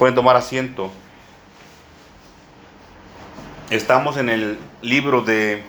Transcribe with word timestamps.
Pueden 0.00 0.14
tomar 0.14 0.34
asiento. 0.34 0.90
Estamos 3.68 4.16
en 4.16 4.30
el 4.30 4.58
libro 4.80 5.20
de 5.20 5.62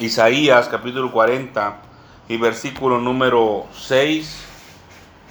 Isaías, 0.00 0.66
capítulo 0.66 1.12
40, 1.12 1.76
y 2.28 2.36
versículo 2.36 2.98
número 2.98 3.68
6, 3.72 4.44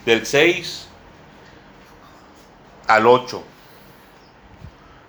del 0.06 0.26
6 0.26 0.88
al 2.88 3.08
8. 3.08 3.44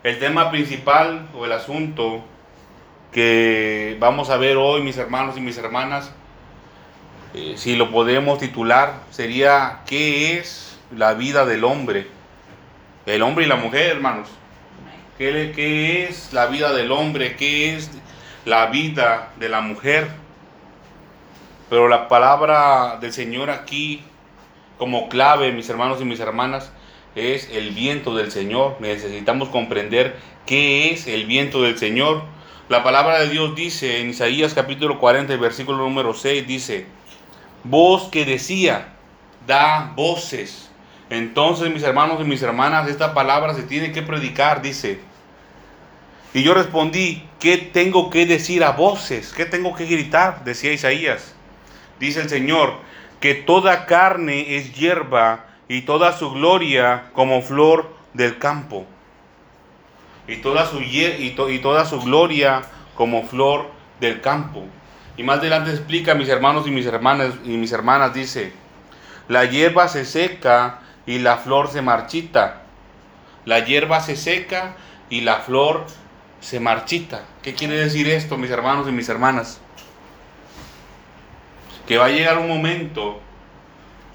El 0.03 0.19
tema 0.19 0.51
principal 0.51 1.29
o 1.33 1.45
el 1.45 1.53
asunto 1.53 2.25
que 3.13 3.97
vamos 4.01 4.29
a 4.31 4.39
ver 4.39 4.57
hoy, 4.57 4.83
mis 4.83 4.97
hermanos 4.97 5.37
y 5.37 5.41
mis 5.41 5.57
hermanas, 5.57 6.11
eh, 7.35 7.55
si 7.57 7.77
lo 7.77 7.93
podemos 7.93 8.41
titular, 8.41 8.95
sería 9.11 9.83
¿qué 9.87 10.37
es 10.37 10.77
la 10.91 11.15
vida 11.15 11.47
del 11.47 11.63
hombre? 11.63 12.19
El 13.07 13.23
hombre 13.23 13.47
y 13.47 13.49
la 13.49 13.57
mujer, 13.57 13.97
hermanos. 13.97 14.29
¿Qué, 15.17 15.53
¿Qué, 15.55 16.05
es 16.05 16.33
la 16.33 16.47
vida 16.47 16.73
del 16.73 16.93
hombre? 16.93 17.35
¿Qué 17.37 17.75
es 17.75 17.91
la 18.45 18.67
vida 18.67 19.31
de 19.39 19.49
la 19.49 19.63
mujer? 19.63 20.09
Pero 21.71 21.89
la 21.89 22.09
palabra 22.09 22.99
del 23.01 23.13
Señor 23.13 23.49
aquí, 23.49 24.03
como 24.77 25.09
clave, 25.09 25.53
mis 25.53 25.69
hermanos 25.71 26.01
y 26.01 26.05
mis 26.05 26.21
hermanas, 26.21 26.73
es 27.15 27.49
el 27.51 27.71
viento 27.71 28.15
del 28.15 28.31
Señor. 28.31 28.77
Necesitamos 28.81 29.49
comprender 29.49 30.17
qué 30.45 30.93
es 30.93 31.07
el 31.07 31.25
viento 31.25 31.63
del 31.63 31.79
Señor. 31.79 32.23
La 32.69 32.83
palabra 32.83 33.21
de 33.21 33.29
Dios 33.31 33.55
dice 33.55 34.01
en 34.01 34.11
Isaías 34.11 34.53
capítulo 34.53 34.99
40, 34.99 35.35
versículo 35.37 35.79
número 35.79 36.13
6, 36.13 36.47
dice, 36.47 36.87
voz 37.65 38.11
que 38.11 38.25
decía, 38.25 38.93
da 39.47 39.93
voces 39.97 40.70
entonces, 41.11 41.73
mis 41.73 41.83
hermanos 41.83 42.21
y 42.21 42.25
mis 42.25 42.41
hermanas, 42.41 42.89
esta 42.89 43.13
palabra 43.13 43.53
se 43.55 43.65
tiene 43.65 43.91
que 43.91 44.01
predicar, 44.01 44.63
dice. 44.63 45.01
Y 46.33 46.45
yo 46.45 46.55
respondí, 46.55 47.29
¿qué 47.41 47.59
tengo 47.59 48.11
que 48.11 48.27
decir 48.27 48.63
a 48.63 48.71
voces? 48.71 49.33
¿Qué 49.33 49.45
tengo 49.45 49.75
que 49.75 49.87
gritar? 49.87 50.45
Decía 50.45 50.73
Isaías. 50.73 51.35
Dice 51.99 52.21
el 52.21 52.29
Señor, 52.29 52.75
que 53.19 53.35
toda 53.35 53.87
carne 53.87 54.57
es 54.57 54.73
hierba 54.75 55.47
y 55.67 55.83
toda 55.83 56.17
su 56.17 56.31
gloria 56.31 57.11
como 57.13 57.43
flor 57.43 57.93
del 58.15 58.39
campo. 58.39 58.87
Y 60.29 60.37
toda 60.37 60.65
su, 60.67 60.81
y, 60.81 61.35
y 61.35 61.59
toda 61.59 61.85
su 61.87 62.01
gloria 62.01 62.63
como 62.95 63.25
flor 63.25 63.69
del 63.99 64.21
campo. 64.21 64.65
Y 65.17 65.25
más 65.25 65.41
adelante 65.41 65.73
explica, 65.73 66.15
mis 66.15 66.29
hermanos 66.29 66.69
y 66.69 66.71
mis 66.71 66.87
hermanas, 66.87 67.35
y 67.45 67.57
mis 67.57 67.73
hermanas, 67.73 68.15
dice, 68.15 68.53
la 69.27 69.45
hierba 69.45 69.89
se 69.89 70.05
seca 70.05 70.79
y 71.11 71.19
la 71.19 71.39
flor 71.39 71.69
se 71.69 71.83
marchita. 71.83 72.63
La 73.45 73.59
hierba 73.65 74.01
se 74.01 74.15
seca 74.15 74.77
y 75.09 75.23
la 75.23 75.39
flor 75.41 75.85
se 76.41 76.61
marchita. 76.61 77.25
¿Qué 77.43 77.53
quiere 77.53 77.75
decir 77.75 78.09
esto, 78.09 78.37
mis 78.37 78.53
hermanos 78.53 78.87
y 78.89 78.93
mis 78.93 79.09
hermanas? 79.09 79.61
Que 81.89 81.99
va 81.99 82.05
a 82.07 82.11
llegar 82.11 82.39
un 82.39 82.47
momento 82.47 83.19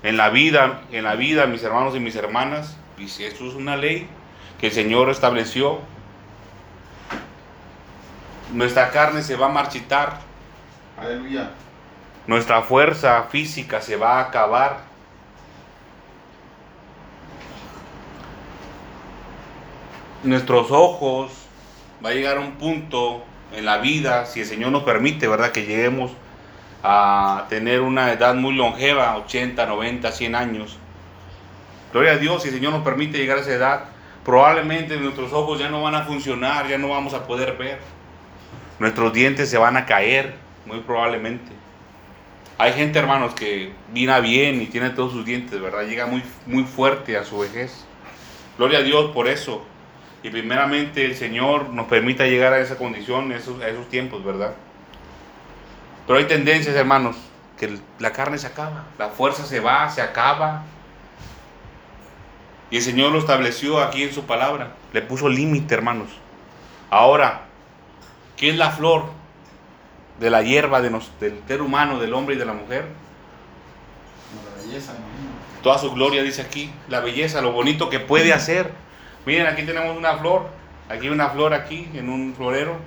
en 0.04 0.16
la 0.16 0.30
vida, 0.30 0.84
en 0.94 1.04
la 1.04 1.16
vida, 1.16 1.48
mis 1.48 1.64
hermanos 1.64 1.98
y 1.98 2.00
mis 2.00 2.16
hermanas, 2.16 2.78
y 2.98 3.10
si 3.10 3.26
esto 3.26 3.46
es 3.46 3.56
una 3.56 3.76
ley 3.76 4.08
que 4.62 4.68
el 4.68 4.72
Señor 4.72 5.10
estableció, 5.10 5.82
nuestra 8.54 8.92
carne 8.92 9.22
se 9.22 9.36
va 9.36 9.48
a 9.48 9.50
marchitar. 9.50 10.22
Aleluya. 10.98 11.52
Nuestra 12.26 12.62
fuerza 12.62 13.24
física 13.24 13.82
se 13.82 13.98
va 13.98 14.20
a 14.20 14.22
acabar 14.22 14.85
nuestros 20.26 20.72
ojos, 20.72 21.32
va 22.04 22.10
a 22.10 22.14
llegar 22.14 22.38
a 22.38 22.40
un 22.42 22.54
punto 22.54 23.24
en 23.54 23.66
la 23.66 23.78
vida, 23.78 24.26
si 24.26 24.42
el 24.42 24.46
Señor 24.46 24.72
nos 24.72 24.84
permite, 24.84 25.28
¿verdad? 25.28 25.52
Que 25.52 25.66
lleguemos 25.66 26.12
a 26.84 27.46
tener 27.50 27.82
una 27.82 28.12
edad 28.12 28.36
muy 28.36 28.54
longeva, 28.54 29.16
80, 29.18 29.66
90, 29.66 30.12
100 30.12 30.36
años. 30.36 30.78
Gloria 31.92 32.14
a 32.14 32.18
Dios, 32.18 32.44
si 32.44 32.50
el 32.50 32.56
Señor 32.56 32.74
nos 32.74 32.84
permite 32.84 33.18
llegar 33.18 33.38
a 33.38 33.42
esa 33.42 33.54
edad, 33.54 33.86
probablemente 34.24 34.98
nuestros 34.98 35.32
ojos 35.34 35.60
ya 35.60 35.70
no 35.70 35.82
van 35.82 35.96
a 35.96 36.04
funcionar, 36.04 36.68
ya 36.68 36.78
no 36.78 36.90
vamos 36.90 37.14
a 37.14 37.26
poder 37.26 37.56
ver. 37.58 37.80
Nuestros 38.80 39.14
dientes 39.14 39.50
se 39.50 39.58
van 39.58 39.78
a 39.78 39.86
caer, 39.86 40.36
muy 40.66 40.80
probablemente. 40.80 41.52
Hay 42.58 42.74
gente, 42.74 43.00
hermanos, 43.00 43.34
que 43.34 43.72
viene 43.92 44.22
bien 44.22 44.62
y 44.62 44.68
tiene 44.68 44.90
todos 44.90 45.12
sus 45.12 45.26
dientes, 45.26 45.60
¿verdad? 45.60 45.84
Llega 45.84 46.06
muy, 46.06 46.24
muy 46.46 46.64
fuerte 46.64 47.18
a 47.18 47.24
su 47.24 47.40
vejez. 47.40 47.86
Gloria 48.58 48.80
a 48.80 48.82
Dios 48.82 49.12
por 49.12 49.28
eso 49.28 49.66
y 50.26 50.32
primeramente 50.32 51.06
el 51.06 51.16
Señor 51.16 51.70
nos 51.70 51.86
permita 51.86 52.26
llegar 52.26 52.52
a 52.52 52.60
esa 52.60 52.80
condición, 52.80 53.32
a 53.32 53.36
esos, 53.36 53.62
esos 53.62 53.88
tiempos, 53.90 54.26
¿verdad? 54.26 54.56
Pero 56.08 56.18
hay 56.18 56.26
tendencias, 56.26 56.76
hermanos, 56.76 57.16
que 57.60 57.78
la 58.00 58.12
carne 58.12 58.40
se 58.40 58.48
acaba, 58.48 58.86
la 58.98 59.10
fuerza 59.10 59.46
se 59.46 59.60
va, 59.60 59.88
se 59.92 60.02
acaba. 60.02 60.64
Y 62.72 62.78
el 62.78 62.82
Señor 62.82 63.12
lo 63.12 63.20
estableció 63.20 63.80
aquí 63.80 64.02
en 64.02 64.12
su 64.16 64.24
palabra, 64.24 64.72
le 64.94 65.04
puso 65.04 65.30
límite, 65.30 65.76
hermanos. 65.76 66.10
Ahora, 66.90 67.42
¿qué 68.36 68.50
es 68.50 68.58
la 68.58 68.72
flor 68.72 69.12
de 70.20 70.32
la 70.32 70.42
hierba 70.42 70.82
de 70.82 70.90
del 71.20 71.40
ser 71.48 71.62
humano, 71.62 72.00
del 72.00 72.16
hombre 72.16 72.34
y 72.34 72.40
de 72.40 72.46
la 72.46 72.54
mujer? 72.54 72.88
La 74.44 74.64
belleza, 74.64 74.94
Toda 75.62 75.78
su 75.78 75.92
gloria 75.92 76.24
dice 76.24 76.42
aquí, 76.42 76.72
la 76.90 77.00
belleza, 77.00 77.42
lo 77.42 77.52
bonito 77.52 77.92
que 77.92 78.00
puede 78.00 78.34
hacer. 78.34 78.72
Miren, 79.26 79.48
aquí 79.48 79.64
tenemos 79.64 79.98
una 79.98 80.18
flor. 80.18 80.48
Aquí 80.90 81.10
una 81.10 81.30
flor 81.30 81.54
aquí 81.54 81.90
en 81.94 82.10
un 82.10 82.36
florero. 82.36 82.78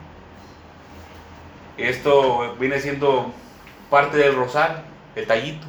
Esto 1.76 2.56
viene 2.58 2.80
siendo 2.80 3.32
parte 3.90 4.16
del 4.18 4.36
rosal, 4.36 4.84
el 5.16 5.26
tallito. 5.26 5.66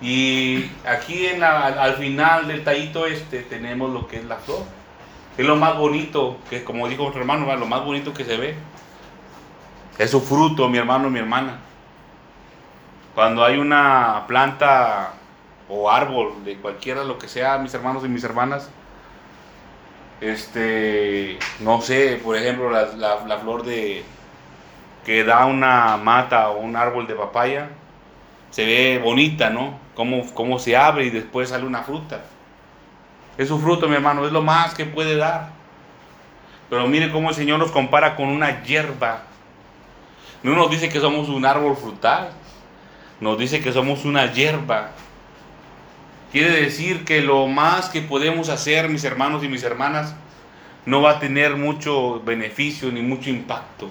Y 0.00 0.70
aquí 0.86 1.26
en 1.26 1.42
al 1.42 1.94
final 1.94 2.48
del 2.48 2.64
tallito 2.64 3.06
este 3.06 3.42
tenemos 3.42 3.90
lo 3.90 4.06
que 4.06 4.18
es 4.18 4.24
la 4.24 4.36
flor. 4.36 4.62
Es 5.36 5.46
lo 5.46 5.56
más 5.56 5.76
bonito, 5.76 6.36
que 6.50 6.62
como 6.62 6.88
dijo 6.88 7.02
nuestro 7.02 7.22
hermano, 7.22 7.54
lo 7.56 7.66
más 7.66 7.84
bonito 7.84 8.12
que 8.12 8.24
se 8.24 8.36
ve. 8.36 8.54
Es 9.98 10.10
su 10.10 10.20
fruto, 10.20 10.68
mi 10.68 10.78
hermano, 10.78 11.10
mi 11.10 11.18
hermana. 11.18 11.58
Cuando 13.14 13.44
hay 13.44 13.58
una 13.58 14.24
planta 14.26 15.12
o 15.68 15.90
árbol 15.90 16.44
de 16.44 16.56
cualquiera, 16.56 17.04
lo 17.04 17.18
que 17.18 17.28
sea, 17.28 17.58
mis 17.58 17.72
hermanos 17.74 18.04
y 18.04 18.08
mis 18.08 18.24
hermanas, 18.24 18.70
este, 20.22 21.38
no 21.60 21.80
sé, 21.80 22.20
por 22.22 22.36
ejemplo, 22.36 22.70
la, 22.70 23.38
flor 23.38 23.64
de 23.64 24.04
que 25.04 25.24
da 25.24 25.46
una 25.46 25.96
mata 25.96 26.50
o 26.50 26.60
un 26.60 26.76
árbol 26.76 27.08
de 27.08 27.14
papaya, 27.14 27.68
se 28.50 28.64
ve 28.64 29.00
bonita, 29.02 29.50
¿no? 29.50 29.80
Cómo, 29.96 30.32
cómo 30.34 30.60
se 30.60 30.76
abre 30.76 31.06
y 31.06 31.10
después 31.10 31.48
sale 31.48 31.66
una 31.66 31.82
fruta. 31.82 32.22
Es 33.36 33.48
su 33.48 33.58
fruto, 33.58 33.88
mi 33.88 33.96
hermano, 33.96 34.24
es 34.24 34.32
lo 34.32 34.42
más 34.42 34.74
que 34.74 34.84
puede 34.84 35.16
dar. 35.16 35.50
Pero 36.70 36.86
mire 36.86 37.10
cómo 37.10 37.30
el 37.30 37.34
Señor 37.34 37.58
nos 37.58 37.72
compara 37.72 38.14
con 38.14 38.28
una 38.28 38.62
hierba. 38.62 39.22
No 40.44 40.54
nos 40.54 40.70
dice 40.70 40.88
que 40.88 41.00
somos 41.00 41.28
un 41.28 41.44
árbol 41.44 41.76
frutal, 41.76 42.30
nos 43.20 43.38
dice 43.38 43.60
que 43.60 43.72
somos 43.72 44.04
una 44.04 44.32
hierba. 44.32 44.90
Quiere 46.32 46.62
decir 46.62 47.04
que 47.04 47.20
lo 47.20 47.46
más 47.46 47.90
que 47.90 48.00
podemos 48.00 48.48
hacer, 48.48 48.88
mis 48.88 49.04
hermanos 49.04 49.44
y 49.44 49.48
mis 49.48 49.62
hermanas, 49.64 50.14
no 50.86 51.02
va 51.02 51.10
a 51.10 51.20
tener 51.20 51.56
mucho 51.56 52.22
beneficio 52.24 52.90
ni 52.90 53.02
mucho 53.02 53.28
impacto. 53.28 53.90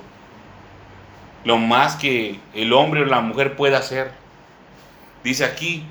Lo 1.45 1.57
más 1.57 1.97
que 1.97 2.39
el 2.55 2.73
hombre 2.73 3.03
o 3.03 3.05
la 3.05 3.21
mujer 3.21 3.55
pueda 3.55 3.77
hacer. 3.77 4.11
Dice 5.23 5.45
aquí 5.45 5.83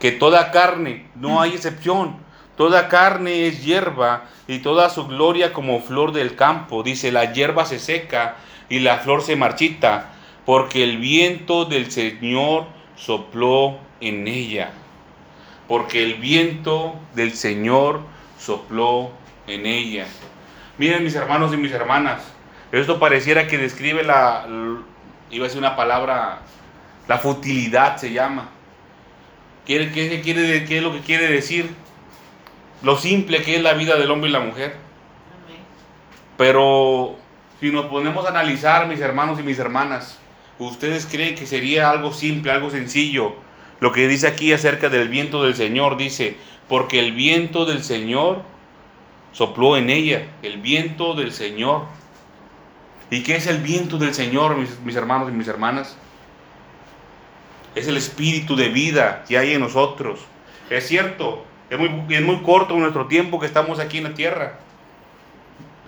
que 0.00 0.10
toda 0.10 0.52
carne, 0.52 1.06
no 1.16 1.42
hay 1.42 1.50
excepción, 1.50 2.16
toda 2.56 2.88
carne 2.88 3.46
es 3.46 3.62
hierba 3.62 4.24
y 4.48 4.60
toda 4.60 4.88
su 4.88 5.06
gloria 5.06 5.52
como 5.52 5.80
flor 5.80 6.12
del 6.12 6.34
campo. 6.34 6.82
Dice, 6.82 7.12
la 7.12 7.34
hierba 7.34 7.66
se 7.66 7.78
seca 7.78 8.36
y 8.70 8.78
la 8.78 9.00
flor 9.00 9.20
se 9.20 9.36
marchita, 9.36 10.12
porque 10.46 10.82
el 10.82 10.96
viento 10.96 11.66
del 11.66 11.92
Señor 11.92 12.64
sopló 12.96 13.76
en 14.00 14.26
ella 14.26 14.72
porque 15.72 16.02
el 16.02 16.16
viento 16.16 16.94
del 17.14 17.32
Señor 17.32 18.02
sopló 18.38 19.10
en 19.46 19.64
ella. 19.64 20.06
Miren 20.76 21.02
mis 21.02 21.14
hermanos 21.14 21.54
y 21.54 21.56
mis 21.56 21.72
hermanas, 21.72 22.22
esto 22.72 23.00
pareciera 23.00 23.46
que 23.46 23.56
describe 23.56 24.02
la, 24.02 24.46
iba 25.30 25.44
a 25.44 25.48
decir 25.48 25.58
una 25.58 25.74
palabra, 25.74 26.40
la 27.08 27.16
futilidad 27.16 27.96
se 27.96 28.12
llama. 28.12 28.50
¿Qué, 29.64 29.90
qué, 29.92 30.20
quiere, 30.20 30.66
¿Qué 30.66 30.76
es 30.76 30.82
lo 30.82 30.92
que 30.92 31.00
quiere 31.00 31.26
decir? 31.28 31.70
Lo 32.82 32.98
simple 32.98 33.42
que 33.42 33.56
es 33.56 33.62
la 33.62 33.72
vida 33.72 33.96
del 33.96 34.10
hombre 34.10 34.28
y 34.28 34.32
la 34.34 34.40
mujer. 34.40 34.76
Pero 36.36 37.16
si 37.60 37.70
nos 37.70 37.86
ponemos 37.86 38.26
a 38.26 38.28
analizar, 38.28 38.88
mis 38.88 39.00
hermanos 39.00 39.40
y 39.40 39.42
mis 39.42 39.58
hermanas, 39.58 40.18
¿ustedes 40.58 41.06
creen 41.06 41.34
que 41.34 41.46
sería 41.46 41.88
algo 41.88 42.12
simple, 42.12 42.52
algo 42.52 42.68
sencillo, 42.68 43.36
lo 43.82 43.90
que 43.90 44.06
dice 44.06 44.28
aquí 44.28 44.52
acerca 44.52 44.88
del 44.88 45.08
viento 45.08 45.42
del 45.42 45.56
Señor. 45.56 45.96
Dice, 45.96 46.36
porque 46.68 47.00
el 47.00 47.10
viento 47.10 47.64
del 47.64 47.82
Señor 47.82 48.42
sopló 49.32 49.76
en 49.76 49.90
ella, 49.90 50.28
el 50.44 50.58
viento 50.58 51.14
del 51.14 51.32
Señor. 51.32 51.86
¿Y 53.10 53.24
qué 53.24 53.34
es 53.34 53.48
el 53.48 53.58
viento 53.58 53.98
del 53.98 54.14
Señor, 54.14 54.56
mis, 54.56 54.94
hermanos 54.94 55.30
y 55.30 55.32
mis 55.32 55.48
hermanas? 55.48 55.96
Es 57.74 57.88
el 57.88 57.96
espíritu 57.96 58.54
de 58.54 58.68
vida 58.68 59.24
que 59.26 59.36
hay 59.36 59.54
en 59.54 59.60
nosotros. 59.60 60.20
Es 60.70 60.86
cierto, 60.86 61.44
es 61.68 61.76
muy, 61.76 62.14
es 62.14 62.22
muy 62.22 62.40
corto 62.42 62.76
nuestro 62.76 63.08
tiempo 63.08 63.40
que 63.40 63.46
estamos 63.46 63.80
aquí 63.80 63.98
en 63.98 64.04
la 64.04 64.14
tierra. 64.14 64.60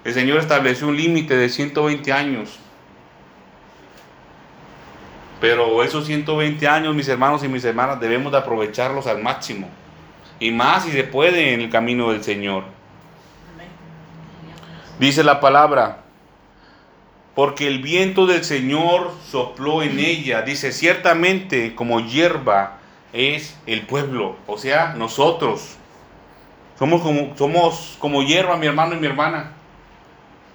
El 0.02 0.14
Señor 0.14 0.40
estableció 0.40 0.88
un 0.88 0.96
límite 0.96 1.36
de 1.36 1.48
120 1.48 2.12
años. 2.12 2.58
Pero 5.40 5.82
esos 5.82 6.06
120 6.06 6.66
años, 6.68 6.94
mis 6.94 7.08
hermanos 7.08 7.44
y 7.44 7.48
mis 7.48 7.64
hermanas, 7.64 8.00
debemos 8.00 8.32
de 8.32 8.38
aprovecharlos 8.38 9.06
al 9.06 9.22
máximo. 9.22 9.68
Y 10.40 10.50
más 10.50 10.84
si 10.84 10.90
se 10.90 11.04
puede 11.04 11.54
en 11.54 11.60
el 11.60 11.70
camino 11.70 12.10
del 12.10 12.22
Señor. 12.22 12.64
Dice 14.98 15.24
la 15.24 15.40
palabra, 15.40 16.04
porque 17.34 17.66
el 17.66 17.80
viento 17.80 18.26
del 18.26 18.44
Señor 18.44 19.10
sopló 19.28 19.82
en 19.82 19.98
ella. 19.98 20.42
Dice, 20.42 20.72
ciertamente 20.72 21.74
como 21.74 22.00
hierba 22.00 22.78
es 23.12 23.56
el 23.66 23.82
pueblo, 23.82 24.36
o 24.46 24.56
sea, 24.56 24.94
nosotros. 24.96 25.76
Somos 26.78 27.02
como, 27.02 27.36
somos 27.36 27.96
como 27.98 28.22
hierba, 28.22 28.56
mi 28.56 28.66
hermano 28.66 28.94
y 28.94 28.98
mi 28.98 29.06
hermana. 29.06 29.52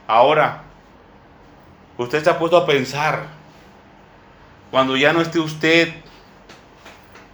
Ahora, 0.07 0.63
usted 1.97 2.23
se 2.23 2.29
ha 2.29 2.39
puesto 2.39 2.57
a 2.57 2.65
pensar, 2.65 3.27
cuando 4.71 4.95
ya 4.97 5.13
no 5.13 5.21
esté 5.21 5.39
usted, 5.39 5.93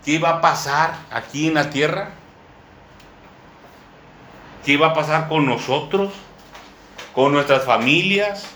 ¿qué 0.03 0.19
va 0.19 0.29
a 0.29 0.41
pasar 0.41 0.95
aquí 1.11 1.47
en 1.47 1.55
la 1.55 1.69
tierra? 1.69 2.11
¿Qué 4.63 4.77
va 4.77 4.87
a 4.87 4.93
pasar 4.93 5.27
con 5.27 5.45
nosotros? 5.45 6.13
¿Con 7.13 7.33
nuestras 7.33 7.65
familias? 7.65 8.47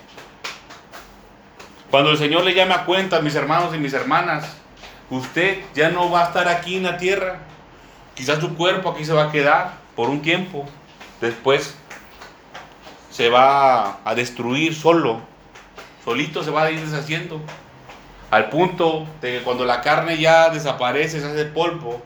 Cuando 1.92 2.12
el 2.12 2.18
Señor 2.18 2.44
le 2.44 2.54
llame 2.54 2.74
a 2.74 2.86
cuenta, 2.86 3.22
mis 3.22 3.36
hermanos 3.36 3.76
y 3.76 3.80
mis 3.80 3.94
hermanas, 3.94 4.56
usted 5.10 5.60
ya 5.74 5.90
no 5.90 6.10
va 6.10 6.22
a 6.22 6.28
estar 6.28 6.48
aquí 6.48 6.78
en 6.78 6.84
la 6.84 6.98
tierra. 6.98 7.40
Quizás 8.16 8.40
su 8.40 8.56
cuerpo 8.56 8.90
aquí 8.90 9.06
se 9.06 9.14
va 9.14 9.26
a 9.26 9.32
quedar 9.32 9.74
por 9.96 10.10
un 10.10 10.22
tiempo. 10.22 10.66
Después 11.20 11.76
se 13.12 13.30
va 13.30 14.00
a 14.06 14.16
destruir 14.16 14.76
solo. 14.76 15.22
Solito 16.06 16.44
se 16.44 16.52
va 16.52 16.64
a 16.64 16.72
ir 16.72 16.80
deshaciendo. 16.80 17.42
Al 18.32 18.50
punto 18.50 19.08
de 19.22 19.38
que 19.40 19.44
cuando 19.44 19.66
la 19.66 19.82
carne 19.82 20.18
ya 20.18 20.50
desaparece, 20.50 21.20
se 21.20 21.26
hace 21.26 21.46
polvo 21.46 22.02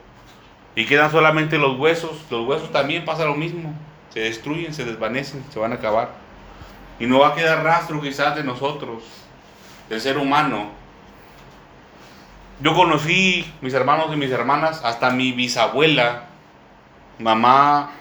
y 0.75 0.85
quedan 0.85 1.11
solamente 1.11 1.57
los 1.57 1.77
huesos, 1.77 2.25
los 2.29 2.47
huesos 2.47 2.71
también 2.71 3.03
pasa 3.03 3.25
lo 3.25 3.35
mismo. 3.35 3.73
Se 4.09 4.21
destruyen, 4.21 4.73
se 4.73 4.85
desvanecen, 4.85 5.43
se 5.51 5.59
van 5.59 5.73
a 5.73 5.75
acabar. 5.75 6.11
Y 6.99 7.07
no 7.07 7.19
va 7.19 7.29
a 7.29 7.35
quedar 7.35 7.63
rastro 7.63 7.99
quizás 7.99 8.35
de 8.35 8.43
nosotros, 8.43 9.03
del 9.89 9.99
ser 9.99 10.17
humano. 10.17 10.67
Yo 12.61 12.73
conocí, 12.73 13.51
mis 13.61 13.73
hermanos 13.73 14.07
y 14.13 14.15
mis 14.15 14.31
hermanas, 14.31 14.81
hasta 14.85 15.09
mi 15.09 15.33
bisabuela, 15.33 16.23
mamá, 17.19 17.91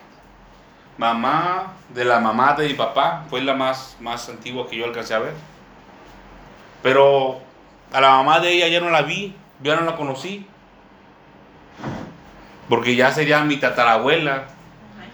mamá 0.98 1.72
de 1.88 2.04
la 2.04 2.20
mamá 2.20 2.54
de 2.54 2.68
mi 2.68 2.74
papá, 2.74 3.24
fue 3.28 3.40
la 3.40 3.54
más, 3.54 3.96
más 4.00 4.28
antigua 4.28 4.68
que 4.68 4.76
yo 4.76 4.84
alcancé 4.84 5.14
a 5.14 5.18
ver. 5.18 5.34
Pero 6.82 7.40
a 7.92 8.00
la 8.00 8.10
mamá 8.10 8.40
de 8.40 8.52
ella 8.52 8.68
ya 8.68 8.80
no 8.80 8.90
la 8.90 9.02
vi, 9.02 9.34
ya 9.62 9.76
no 9.76 9.82
la 9.82 9.96
conocí. 9.96 10.46
Porque 12.68 12.96
ya 12.96 13.12
sería 13.12 13.42
mi 13.44 13.56
tatarabuela. 13.56 14.44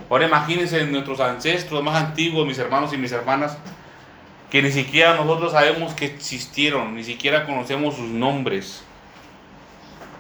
Ahora 0.09 0.27
imagínense 0.27 0.87
nuestros 0.87 1.21
ancestros 1.21 1.83
más 1.83 1.97
antiguos, 1.97 2.47
mis 2.47 2.59
hermanos 2.59 2.93
y 2.93 2.97
mis 2.97 3.13
hermanas, 3.13 3.59
que 4.51 4.63
ni 4.63 4.71
siquiera 4.71 5.17
nosotros 5.17 5.53
sabemos 5.53 5.93
que 5.95 6.07
existieron, 6.07 6.95
ni 6.95 7.05
siquiera 7.05 7.45
conocemos 7.45 7.97
sus 7.97 8.09
nombres. 8.09 8.85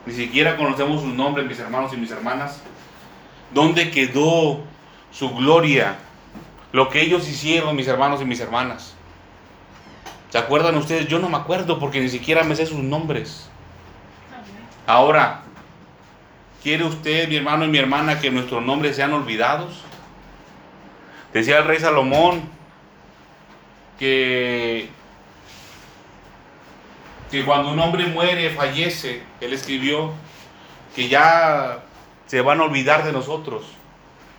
Ni 0.04 0.12
siquiera 0.12 0.56
conocemos 0.56 1.02
sus 1.02 1.14
nombres, 1.14 1.46
mis 1.46 1.58
hermanos 1.58 1.93
y 1.93 1.96
mis 1.96 2.11
hermanas. 2.11 2.61
¿Dónde 3.54 3.90
quedó 3.90 4.61
su 5.11 5.31
gloria? 5.34 5.96
Lo 6.72 6.88
que 6.88 7.00
ellos 7.00 7.28
hicieron, 7.28 7.76
mis 7.76 7.88
hermanos 7.88 8.20
y 8.20 8.25
mis 8.25 8.40
hermanas. 8.40 8.94
¿Se 10.30 10.36
acuerdan 10.36 10.76
ustedes? 10.76 11.08
Yo 11.08 11.19
no 11.19 11.28
me 11.28 11.38
acuerdo 11.38 11.78
porque 11.78 12.00
ni 12.00 12.08
siquiera 12.08 12.44
me 12.44 12.54
sé 12.54 12.66
sus 12.66 12.78
nombres. 12.78 13.48
Ahora, 14.86 15.42
¿quiere 16.62 16.84
usted, 16.84 17.28
mi 17.28 17.36
hermano 17.36 17.64
y 17.64 17.69
mi 17.69 17.78
hermana, 17.78 18.20
que 18.20 18.30
nuestros 18.30 18.62
nombres 18.62 18.96
sean 18.96 19.12
olvidados? 19.12 19.82
Decía 21.32 21.58
el 21.58 21.64
rey 21.64 21.78
Salomón 21.78 22.42
que, 23.98 24.88
que 27.30 27.44
cuando 27.44 27.72
un 27.72 27.78
hombre 27.78 28.06
muere, 28.06 28.50
fallece, 28.50 29.22
él 29.40 29.52
escribió 29.52 30.12
que 30.94 31.08
ya 31.08 31.80
se 32.26 32.42
van 32.42 32.60
a 32.60 32.64
olvidar 32.64 33.04
de 33.04 33.12
nosotros. 33.12 33.64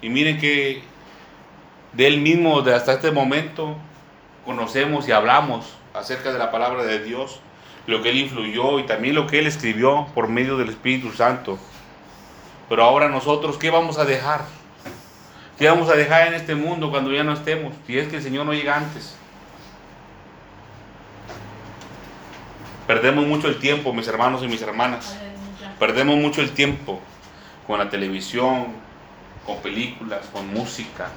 Y 0.04 0.10
miren 0.10 0.40
que 0.40 0.84
de 1.94 2.08
él 2.08 2.22
mismo, 2.22 2.62
de 2.62 2.76
hasta 2.76 2.94
este 2.94 3.12
momento, 3.12 3.76
conocemos 4.46 5.08
y 5.08 5.12
hablamos 5.12 5.79
acerca 6.00 6.32
de 6.32 6.40
la 6.40 6.50
palabra 6.50 6.84
de 6.84 7.04
Dios, 7.04 7.40
lo 7.86 8.02
que 8.02 8.10
él 8.10 8.18
influyó 8.18 8.80
y 8.80 8.84
también 8.86 9.16
lo 9.16 9.28
que 9.28 9.40
él 9.40 9.48
escribió 9.48 10.08
por 10.14 10.30
medio 10.30 10.58
del 10.58 10.70
Espíritu 10.70 11.12
Santo. 11.12 11.60
Pero 12.70 12.84
ahora 12.84 13.10
nosotros, 13.10 13.58
¿qué 13.58 13.70
vamos 13.70 13.98
a 13.98 14.06
dejar? 14.06 14.46
¿Qué 15.58 15.68
vamos 15.68 15.90
a 15.90 15.96
dejar 15.96 16.28
en 16.28 16.36
este 16.36 16.56
mundo 16.56 16.90
cuando 16.90 17.12
ya 17.12 17.24
no 17.24 17.34
estemos? 17.34 17.74
Si 17.86 17.98
es 17.98 18.08
que 18.08 18.18
el 18.18 18.24
Señor 18.24 18.46
no 18.46 18.54
llega 18.54 18.78
antes. 18.78 19.16
Perdemos 22.88 23.28
mucho 23.28 23.48
el 23.48 23.60
tiempo, 23.60 23.92
mis 23.92 24.08
hermanos 24.08 24.42
y 24.42 24.48
mis 24.48 24.62
hermanas. 24.62 25.18
Perdemos 25.78 26.16
mucho 26.16 26.42
el 26.42 26.52
tiempo 26.52 27.02
con 27.68 27.78
la 27.78 27.90
televisión, 27.90 28.68
con 29.46 29.58
películas, 29.58 30.26
con 30.32 30.52
música. 30.54 31.10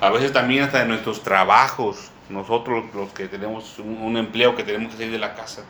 A 0.00 0.08
veces 0.10 0.32
también 0.32 0.64
hasta 0.64 0.78
de 0.78 0.86
nuestros 0.86 1.22
trabajos, 1.22 2.10
nosotros 2.30 2.84
los 2.94 3.10
que 3.12 3.28
tenemos 3.28 3.78
un, 3.78 4.16
empleo 4.16 4.56
que 4.56 4.62
tenemos 4.62 4.92
que 4.92 4.98
salir 4.98 5.12
de 5.12 5.18
la 5.18 5.34
casa. 5.34 5.62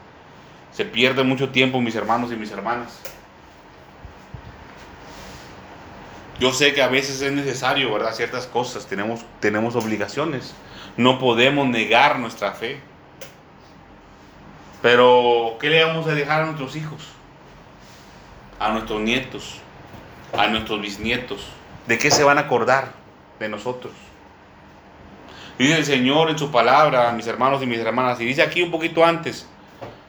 Se 0.73 0.85
pierde 0.85 1.25
mucho 1.25 1.49
tiempo, 1.49 1.81
mis 1.81 1.95
hermanos 1.95 2.31
y 2.31 2.37
mis 2.37 2.51
hermanas. 2.51 3.01
Yo 6.39 6.53
sé 6.53 6.73
que 6.73 6.83
a 6.83 6.89
veces 6.89 7.21
es 7.23 7.33
necesario, 7.33 7.93
¿verdad? 7.93 8.15
Ciertas 8.15 8.47
cosas, 8.47 8.87
tenemos, 8.87 9.25
tenemos 9.41 9.75
obligaciones. 9.75 10.55
No 10.97 11.19
podemos 11.19 11.67
negar 11.67 12.19
nuestra 12.19 12.53
fe. 12.53 12.81
Pero, 14.81 15.57
¿qué 15.61 15.69
le 15.69 15.85
vamos 15.85 16.07
a 16.07 16.15
dejar 16.15 16.43
a 16.43 16.47
nuestros 16.47 16.77
hijos? 16.77 17.09
A 18.59 18.71
nuestros 18.71 19.01
nietos, 19.01 19.59
a 20.37 20.47
nuestros 20.47 20.81
bisnietos. 20.81 21.47
¿De 21.87 21.99
qué 21.99 22.11
se 22.11 22.25
van 22.25 22.39
a 22.39 22.43
acordar 22.43 22.93
de 23.39 23.49
nosotros? 23.49 23.93
Dice 25.61 25.77
el 25.77 25.85
Señor 25.85 26.31
en 26.31 26.39
su 26.39 26.51
palabra, 26.51 27.13
mis 27.13 27.27
hermanos 27.27 27.63
y 27.63 27.67
mis 27.67 27.81
hermanas, 27.81 28.19
y 28.19 28.25
dice 28.25 28.41
aquí 28.41 28.63
un 28.63 28.71
poquito 28.71 29.05
antes, 29.05 29.47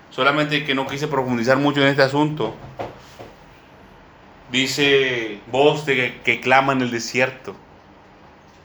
solamente 0.09 0.63
que 0.63 0.73
no 0.73 0.87
quise 0.87 1.09
profundizar 1.09 1.57
mucho 1.57 1.81
en 1.81 1.87
este 1.87 2.03
asunto. 2.03 2.55
Dice, 4.49 5.41
voz 5.51 5.83
que 5.83 6.39
clama 6.41 6.71
en 6.71 6.79
el 6.79 6.89
desierto, 6.89 7.53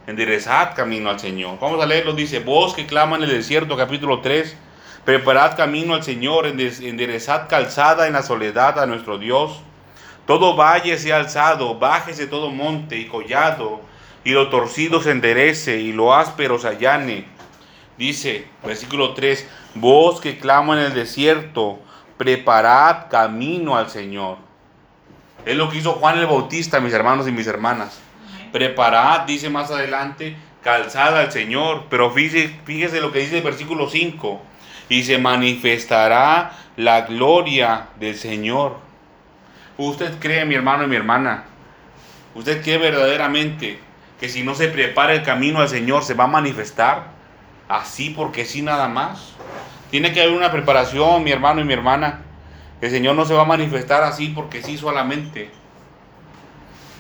enderezad 0.07 0.77
camino 0.77 1.11
al 1.11 1.19
Señor. 1.19 1.59
Vamos 1.61 1.83
a 1.83 1.87
leerlo, 1.87 2.13
dice, 2.13 2.39
voz 2.39 2.73
que 2.73 2.87
clama 2.87 3.17
en 3.17 3.25
el 3.25 3.31
desierto, 3.31 3.77
capítulo 3.77 4.21
3, 4.21 4.57
preparad 5.05 5.57
camino 5.57 5.95
al 5.95 6.05
Señor, 6.05 6.47
enderezad 6.47 7.49
calzada 7.49 8.07
en 8.07 8.13
la 8.13 8.23
soledad 8.23 8.79
a 8.79 8.87
nuestro 8.87 9.19
Dios. 9.19 9.61
Todo 10.25 10.55
valle 10.55 10.97
sea 10.99 11.17
alzado, 11.17 11.81
bájese 11.81 12.29
todo 12.29 12.49
monte 12.53 12.97
y 12.97 13.07
collado, 13.07 13.81
y 14.27 14.33
lo 14.33 14.49
torcido 14.49 15.01
se 15.01 15.13
enderece, 15.13 15.79
y 15.79 15.93
lo 15.93 16.13
áspero 16.13 16.59
se 16.59 16.67
allane. 16.67 17.27
Dice, 17.97 18.45
versículo 18.65 19.15
3, 19.15 19.49
voz 19.77 20.21
que 20.21 20.37
clama 20.37 20.73
en 20.73 20.87
el 20.87 20.95
desierto, 20.95 21.79
preparad 22.17 23.09
camino 23.09 23.77
al 23.77 23.89
Señor. 23.89 24.39
Es 25.45 25.57
lo 25.57 25.71
que 25.71 25.79
hizo 25.79 25.93
Juan 25.93 26.19
el 26.19 26.27
Bautista, 26.27 26.81
mis 26.81 26.93
hermanos 26.93 27.29
y 27.29 27.31
mis 27.31 27.47
hermanas. 27.47 28.01
Preparad, 28.51 29.21
dice 29.29 29.49
más 29.49 29.71
adelante, 29.71 30.37
calzada 30.61 31.21
al 31.21 31.31
Señor. 31.31 31.85
Pero 31.89 32.11
fíjese, 32.11 32.53
fíjese 32.65 33.01
lo 33.01 33.13
que 33.13 33.21
dice 33.21 33.39
el 33.39 33.45
versículo 33.45 33.89
5. 33.89 34.43
Y 34.89 35.05
se 35.05 35.19
manifestará 35.19 36.51
la 36.77 37.03
gloria 37.03 37.91
del 38.01 38.17
Señor. 38.17 38.79
¿Usted 39.79 40.19
cree, 40.19 40.45
mi 40.45 40.57
hermano 40.57 40.83
y 40.83 40.89
mi 40.89 40.97
hermana? 40.97 41.45
¿Usted 42.35 42.61
cree 42.61 42.79
verdaderamente 42.79 43.86
que 44.21 44.29
si 44.29 44.43
no 44.43 44.55
se 44.55 44.69
prepara 44.69 45.13
el 45.13 45.23
camino 45.23 45.61
al 45.61 45.69
Señor 45.69 46.03
se 46.03 46.15
va 46.15 46.25
a 46.25 46.29
manifestar? 46.29 47.09
Así 47.69 48.11
porque 48.11 48.45
sí 48.45 48.63
nada 48.63 48.89
más. 48.89 49.35
Tiene 49.91 50.13
que 50.13 50.23
haber 50.23 50.35
una 50.35 50.51
preparación, 50.51 51.23
mi 51.23 51.33
hermano 51.33 51.61
y 51.61 51.65
mi 51.65 51.73
hermana. 51.73 52.23
El 52.81 52.91
Señor 52.91 53.17
no 53.17 53.25
se 53.25 53.35
va 53.35 53.43
a 53.43 53.47
manifestar 53.47 54.03
así 54.03 54.29
porque 54.29 54.63
sí 54.63 54.79
solamente. 54.79 55.51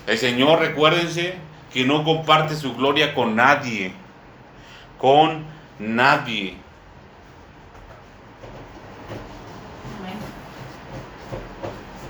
El 0.06 0.18
Señor, 0.18 0.60
recuérdense, 0.60 1.34
que 1.72 1.84
no 1.84 2.04
comparte 2.04 2.54
su 2.54 2.74
gloria 2.76 3.14
con 3.14 3.34
nadie. 3.34 3.92
Con 4.98 5.44
nadie. 5.78 6.56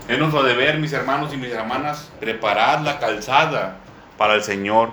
Es 0.09 0.19
nuestro 0.19 0.45
deber, 0.45 0.79
mis 0.79 0.93
hermanos 0.93 1.35
y 1.35 1.37
mis 1.37 1.51
hermanas, 1.51 2.13
preparar 2.21 2.83
la 2.83 3.01
calzada 3.01 3.79
para 4.19 4.35
el 4.35 4.43
Señor, 4.43 4.91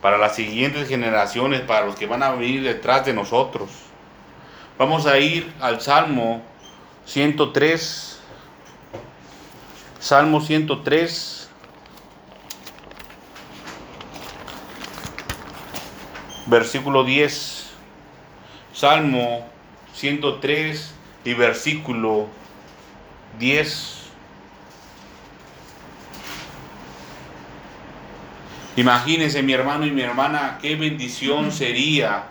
para 0.00 0.18
las 0.18 0.34
siguientes 0.34 0.88
generaciones, 0.88 1.60
para 1.62 1.86
los 1.86 1.96
que 1.96 2.06
van 2.06 2.22
a 2.22 2.32
venir 2.32 2.62
detrás 2.62 3.04
de 3.04 3.12
nosotros. 3.12 3.70
Vamos 4.78 5.06
a 5.06 5.18
ir 5.18 5.52
al 5.60 5.80
Salmo 5.80 6.42
103. 7.06 8.20
Salmo 9.98 10.40
103. 10.40 11.48
Versículo 16.46 17.04
10. 17.04 17.70
Salmo 18.72 19.48
103 19.94 20.94
y 21.24 21.34
versículo 21.34 22.26
10. 23.38 24.05
Imagínense 28.76 29.42
mi 29.42 29.54
hermano 29.54 29.86
y 29.86 29.90
mi 29.90 30.02
hermana, 30.02 30.58
qué 30.60 30.76
bendición 30.76 31.50
sería 31.50 32.24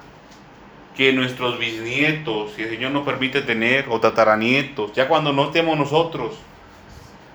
que 0.96 1.12
nuestros 1.12 1.58
bisnietos, 1.58 2.54
si 2.56 2.62
el 2.62 2.70
Señor 2.70 2.92
nos 2.92 3.04
permite 3.04 3.42
tener, 3.42 3.88
o 3.90 4.00
tataranietos, 4.00 4.94
ya 4.94 5.08
cuando 5.08 5.34
no 5.34 5.46
estemos 5.46 5.76
nosotros, 5.76 6.36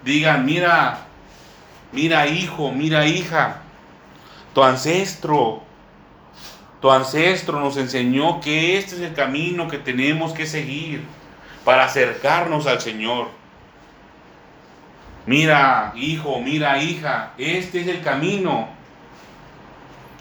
digan, 0.05 0.47
mira, 0.47 1.07
mira 1.91 2.29
hijo, 2.29 2.71
mira 2.71 3.05
hija, 3.07 3.63
tu 4.55 4.63
ancestro, 4.63 5.65
tu 6.81 6.91
ancestro 6.91 7.59
nos 7.59 7.77
enseñó 7.77 8.41
que 8.41 8.79
este 8.79 8.95
es 8.95 9.01
el 9.03 9.15
camino 9.15 9.67
que 9.67 9.79
tenemos 9.79 10.33
que 10.33 10.47
seguir 10.47 11.03
para 11.65 11.85
acercarnos 11.85 12.69
al 12.69 12.81
Señor. 12.81 13.29
Mira, 15.27 15.93
hijo, 15.97 16.41
mira, 16.41 16.81
hija, 16.83 17.33
este 17.37 17.81
es 17.81 17.89
el 17.89 18.01
camino 18.03 18.80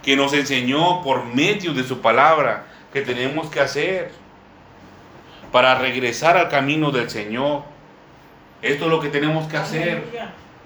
que 0.03 0.15
nos 0.15 0.33
enseñó 0.33 1.01
por 1.03 1.25
medio 1.25 1.73
de 1.73 1.83
su 1.83 2.01
palabra 2.01 2.65
que 2.93 3.01
tenemos 3.01 3.49
que 3.49 3.59
hacer 3.59 4.11
para 5.51 5.75
regresar 5.75 6.37
al 6.37 6.49
camino 6.49 6.91
del 6.91 7.09
Señor. 7.09 7.63
Esto 8.61 8.85
es 8.85 8.91
lo 8.91 8.99
que 8.99 9.09
tenemos 9.09 9.47
que 9.47 9.57
hacer, 9.57 10.03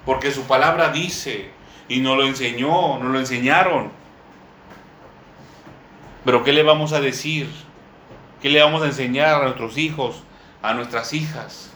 porque 0.06 0.32
su 0.32 0.44
palabra 0.44 0.90
dice 0.90 1.52
y 1.88 2.00
nos 2.00 2.18
lo 2.18 2.26
enseñó, 2.26 2.98
nos 3.00 3.12
lo 3.12 3.20
enseñaron. 3.20 3.92
Pero 6.26 6.44
¿qué 6.44 6.54
le 6.54 6.64
vamos 6.64 6.94
a 6.94 7.02
decir? 7.02 7.50
¿Qué 8.42 8.50
le 8.50 8.62
vamos 8.62 8.82
a 8.82 8.86
enseñar 8.86 9.36
a 9.36 9.44
nuestros 9.44 9.78
hijos, 9.78 10.24
a 10.62 10.74
nuestras 10.74 11.14
hijas? 11.14 11.72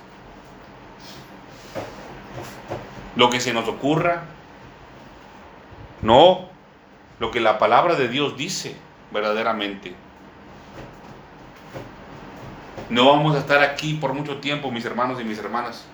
¿Lo 3.16 3.30
que 3.30 3.40
se 3.40 3.54
nos 3.54 3.68
ocurra? 3.68 4.24
No, 6.02 6.50
lo 7.20 7.32
que 7.32 7.40
la 7.40 7.58
palabra 7.58 7.96
de 7.96 8.08
Dios 8.08 8.38
dice 8.38 8.76
verdaderamente. 9.12 9.96
No 12.90 13.10
vamos 13.10 13.36
a 13.36 13.40
estar 13.40 13.62
aquí 13.62 13.96
por 13.96 14.14
mucho 14.14 14.38
tiempo, 14.38 14.72
mis 14.72 14.86
hermanos 14.86 15.20
y 15.20 15.24
mis 15.24 15.40
hermanas. 15.40 15.86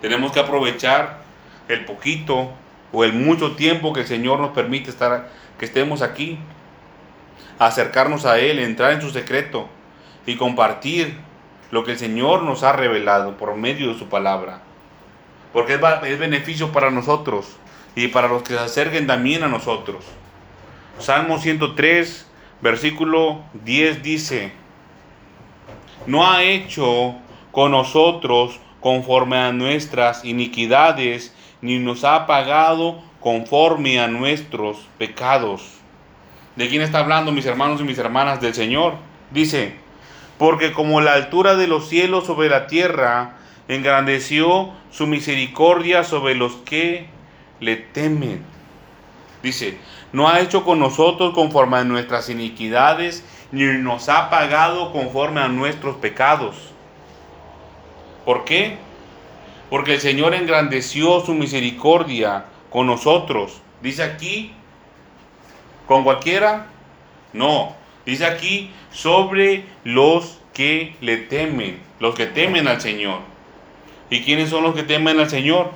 Tenemos 0.00 0.32
que 0.32 0.40
aprovechar 0.40 1.20
el 1.68 1.84
poquito 1.84 2.50
o 2.92 3.04
el 3.04 3.12
mucho 3.12 3.56
tiempo 3.56 3.92
que 3.92 4.00
el 4.00 4.06
Señor 4.06 4.40
nos 4.40 4.50
permite 4.50 4.90
estar, 4.90 5.30
que 5.58 5.64
estemos 5.64 6.02
aquí, 6.02 6.38
acercarnos 7.58 8.26
a 8.26 8.38
Él, 8.38 8.58
entrar 8.58 8.92
en 8.92 9.00
su 9.00 9.10
secreto 9.10 9.68
y 10.26 10.36
compartir 10.36 11.18
lo 11.70 11.84
que 11.84 11.92
el 11.92 11.98
Señor 11.98 12.42
nos 12.42 12.62
ha 12.62 12.72
revelado 12.72 13.36
por 13.36 13.54
medio 13.56 13.92
de 13.92 13.98
su 13.98 14.08
palabra. 14.08 14.60
Porque 15.52 15.74
es, 15.74 15.80
es 16.04 16.18
beneficio 16.18 16.72
para 16.72 16.90
nosotros 16.90 17.56
y 17.94 18.08
para 18.08 18.28
los 18.28 18.42
que 18.42 18.54
se 18.54 18.60
acerquen 18.60 19.06
también 19.06 19.42
a 19.42 19.48
nosotros. 19.48 20.04
Salmo 20.98 21.38
103, 21.38 22.26
versículo 22.60 23.42
10 23.64 24.02
dice, 24.02 24.52
no 26.06 26.28
ha 26.28 26.42
hecho 26.42 27.14
con 27.52 27.70
nosotros 27.70 28.58
conforme 28.80 29.36
a 29.36 29.52
nuestras 29.52 30.24
iniquidades, 30.24 31.34
ni 31.60 31.78
nos 31.78 32.04
ha 32.04 32.26
pagado 32.26 33.00
conforme 33.20 34.00
a 34.00 34.08
nuestros 34.08 34.88
pecados. 34.98 35.78
¿De 36.56 36.68
quién 36.68 36.82
está 36.82 37.00
hablando 37.00 37.30
mis 37.30 37.46
hermanos 37.46 37.80
y 37.80 37.84
mis 37.84 37.98
hermanas 37.98 38.40
del 38.40 38.54
Señor? 38.54 38.94
Dice, 39.30 39.74
porque 40.38 40.72
como 40.72 41.00
la 41.00 41.14
altura 41.14 41.54
de 41.54 41.68
los 41.68 41.88
cielos 41.88 42.26
sobre 42.26 42.48
la 42.48 42.66
tierra, 42.66 43.36
engrandeció 43.68 44.70
su 44.90 45.06
misericordia 45.06 46.02
sobre 46.02 46.34
los 46.34 46.54
que 46.56 47.06
le 47.60 47.76
temen. 47.76 48.42
Dice, 49.42 49.78
no 50.12 50.28
ha 50.28 50.40
hecho 50.40 50.64
con 50.64 50.78
nosotros 50.78 51.34
conforme 51.34 51.78
a 51.78 51.84
nuestras 51.84 52.28
iniquidades, 52.28 53.24
ni 53.52 53.64
nos 53.64 54.08
ha 54.08 54.30
pagado 54.30 54.92
conforme 54.92 55.40
a 55.40 55.48
nuestros 55.48 55.96
pecados. 55.96 56.56
¿Por 58.24 58.44
qué? 58.44 58.76
Porque 59.70 59.94
el 59.94 60.00
Señor 60.00 60.34
engrandeció 60.34 61.20
su 61.20 61.34
misericordia 61.34 62.44
con 62.70 62.86
nosotros. 62.86 63.60
Dice 63.82 64.02
aquí, 64.02 64.52
¿con 65.86 66.04
cualquiera? 66.04 66.66
No. 67.32 67.74
Dice 68.04 68.24
aquí, 68.26 68.70
sobre 68.90 69.64
los 69.84 70.40
que 70.54 70.96
le 71.00 71.18
temen, 71.18 71.78
los 72.00 72.14
que 72.14 72.26
temen 72.26 72.66
al 72.66 72.80
Señor. 72.80 73.20
¿Y 74.10 74.22
quiénes 74.22 74.48
son 74.48 74.62
los 74.62 74.74
que 74.74 74.82
temen 74.82 75.20
al 75.20 75.28
Señor? 75.28 75.72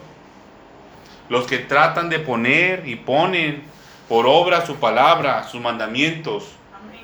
Los 1.29 1.47
que 1.47 1.59
tratan 1.59 2.09
de 2.09 2.19
poner 2.19 2.89
y 2.89 2.97
ponen 2.97 3.63
por 4.09 4.27
obra 4.27 4.67
su 4.67 4.77
palabra, 4.77 5.45
sus 5.49 5.61
mandamientos. 5.61 6.45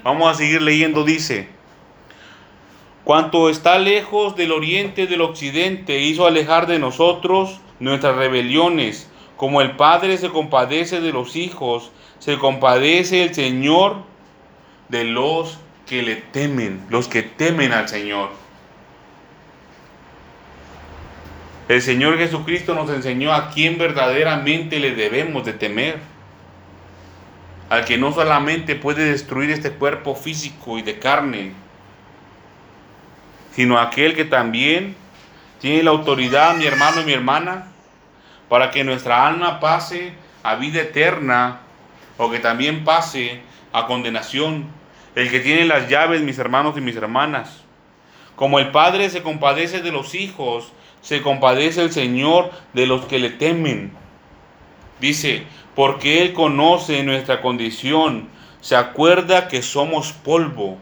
Vamos 0.02 0.30
a 0.30 0.34
seguir 0.34 0.62
leyendo, 0.62 1.04
dice, 1.04 1.48
cuanto 3.04 3.48
está 3.48 3.78
lejos 3.78 4.36
del 4.36 4.52
oriente 4.52 5.06
del 5.06 5.22
occidente, 5.22 6.00
hizo 6.00 6.26
alejar 6.26 6.66
de 6.66 6.78
nosotros 6.78 7.60
nuestras 7.80 8.16
rebeliones. 8.16 9.10
Como 9.36 9.62
el 9.62 9.76
Padre 9.76 10.18
se 10.18 10.30
compadece 10.30 11.00
de 11.00 11.12
los 11.12 11.36
hijos, 11.36 11.90
se 12.18 12.38
compadece 12.38 13.22
el 13.22 13.34
Señor 13.34 13.96
de 14.88 15.04
los 15.04 15.58
que 15.86 16.02
le 16.02 16.16
temen, 16.16 16.84
los 16.90 17.08
que 17.08 17.22
temen 17.22 17.72
al 17.72 17.88
Señor. 17.88 18.30
El 21.68 21.82
Señor 21.82 22.16
Jesucristo 22.16 22.74
nos 22.74 22.90
enseñó 22.90 23.32
a 23.32 23.50
quién 23.50 23.76
verdaderamente 23.78 24.80
le 24.80 24.94
debemos 24.94 25.44
de 25.44 25.52
temer 25.52 25.98
al 27.68 27.84
que 27.84 27.98
no 27.98 28.12
solamente 28.12 28.76
puede 28.76 29.10
destruir 29.10 29.50
este 29.50 29.72
cuerpo 29.72 30.14
físico 30.14 30.78
y 30.78 30.82
de 30.82 30.98
carne, 30.98 31.52
sino 33.52 33.78
aquel 33.78 34.14
que 34.14 34.24
también 34.24 34.96
tiene 35.60 35.82
la 35.82 35.90
autoridad, 35.90 36.56
mi 36.56 36.64
hermano 36.64 37.00
y 37.02 37.04
mi 37.04 37.12
hermana, 37.12 37.66
para 38.48 38.70
que 38.70 38.84
nuestra 38.84 39.26
alma 39.26 39.60
pase 39.60 40.12
a 40.42 40.54
vida 40.54 40.80
eterna 40.80 41.60
o 42.16 42.30
que 42.30 42.38
también 42.38 42.84
pase 42.84 43.40
a 43.72 43.86
condenación. 43.86 44.66
El 45.14 45.30
que 45.30 45.40
tiene 45.40 45.64
las 45.64 45.88
llaves, 45.88 46.22
mis 46.22 46.38
hermanos 46.38 46.76
y 46.76 46.80
mis 46.80 46.96
hermanas. 46.96 47.64
Como 48.36 48.60
el 48.60 48.70
Padre 48.70 49.10
se 49.10 49.22
compadece 49.22 49.82
de 49.82 49.90
los 49.90 50.14
hijos, 50.14 50.72
se 51.00 51.22
compadece 51.22 51.82
el 51.82 51.90
Señor 51.90 52.52
de 52.72 52.86
los 52.86 53.04
que 53.06 53.18
le 53.18 53.30
temen. 53.30 53.92
Dice, 55.00 55.44
porque 55.74 56.22
Él 56.22 56.32
conoce 56.32 57.02
nuestra 57.02 57.40
condición, 57.40 58.28
se 58.60 58.76
acuerda 58.76 59.48
que 59.48 59.62
somos 59.62 60.12
polvo. 60.12 60.76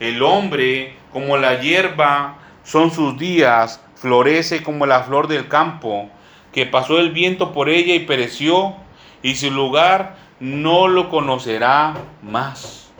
El 0.00 0.22
hombre, 0.22 0.96
como 1.12 1.36
la 1.36 1.60
hierba, 1.60 2.38
son 2.64 2.90
sus 2.90 3.18
días, 3.18 3.80
florece 3.96 4.62
como 4.62 4.86
la 4.86 5.02
flor 5.02 5.28
del 5.28 5.48
campo, 5.48 6.08
que 6.52 6.66
pasó 6.66 6.98
el 6.98 7.10
viento 7.10 7.52
por 7.52 7.68
ella 7.68 7.94
y 7.94 8.00
pereció, 8.00 8.74
y 9.22 9.34
su 9.34 9.50
lugar 9.50 10.16
no 10.40 10.88
lo 10.88 11.08
conocerá 11.08 11.94
más. 12.22 12.90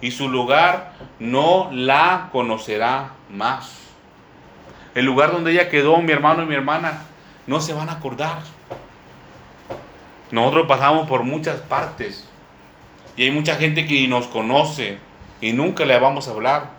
Y 0.00 0.12
su 0.12 0.28
lugar 0.28 0.92
no 1.18 1.70
la 1.72 2.28
conocerá 2.32 3.12
más. 3.30 3.78
El 4.94 5.04
lugar 5.04 5.32
donde 5.32 5.52
ella 5.52 5.68
quedó, 5.68 5.98
mi 5.98 6.12
hermano 6.12 6.42
y 6.42 6.46
mi 6.46 6.54
hermana, 6.54 7.02
no 7.46 7.60
se 7.60 7.74
van 7.74 7.88
a 7.88 7.92
acordar. 7.92 8.38
Nosotros 10.30 10.66
pasamos 10.68 11.08
por 11.08 11.24
muchas 11.24 11.60
partes 11.60 12.28
y 13.16 13.24
hay 13.24 13.30
mucha 13.30 13.56
gente 13.56 13.86
que 13.86 14.06
nos 14.06 14.26
conoce 14.26 14.98
y 15.40 15.52
nunca 15.52 15.84
le 15.84 15.98
vamos 15.98 16.28
a 16.28 16.32
hablar. 16.32 16.70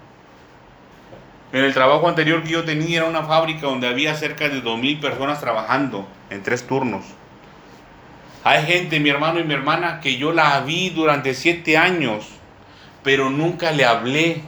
En 1.51 1.65
el 1.65 1.74
trabajo 1.74 2.08
anterior 2.08 2.43
que 2.43 2.50
yo 2.50 2.63
tenía 2.63 3.00
era 3.00 3.10
una 3.10 3.24
fábrica 3.24 3.67
donde 3.67 3.88
había 3.88 4.15
cerca 4.15 4.48
de 4.48 4.63
2.000 4.63 5.01
personas 5.01 5.41
trabajando 5.41 6.08
en 6.29 6.43
tres 6.43 6.65
turnos. 6.65 7.03
Hay 8.43 8.65
gente, 8.65 9.00
mi 9.00 9.10
hermano 9.10 9.39
y 9.39 9.43
mi 9.43 9.53
hermana, 9.53 10.00
que 10.00 10.15
yo 10.15 10.31
la 10.31 10.62
vi 10.62 10.89
durante 10.89 11.34
siete 11.34 11.77
años, 11.77 12.27
pero 13.03 13.29
nunca 13.29 13.72
le 13.72 13.86
hablé, 13.86 14.41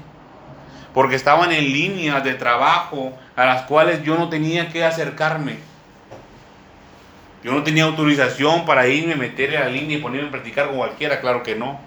porque 0.93 1.15
estaban 1.15 1.51
en 1.51 1.71
líneas 1.71 2.23
de 2.23 2.33
trabajo 2.35 3.13
a 3.35 3.45
las 3.45 3.63
cuales 3.63 4.01
yo 4.03 4.17
no 4.17 4.29
tenía 4.29 4.69
que 4.69 4.83
acercarme. 4.83 5.57
Yo 7.43 7.51
no 7.51 7.63
tenía 7.63 7.83
autorización 7.83 8.65
para 8.65 8.87
irme, 8.87 9.15
meterle 9.15 9.57
a 9.57 9.65
la 9.65 9.69
línea 9.69 9.97
y 9.97 10.01
ponerme 10.01 10.29
a 10.29 10.31
practicar 10.31 10.67
con 10.67 10.77
cualquiera, 10.77 11.19
claro 11.19 11.43
que 11.43 11.55
no. 11.55 11.79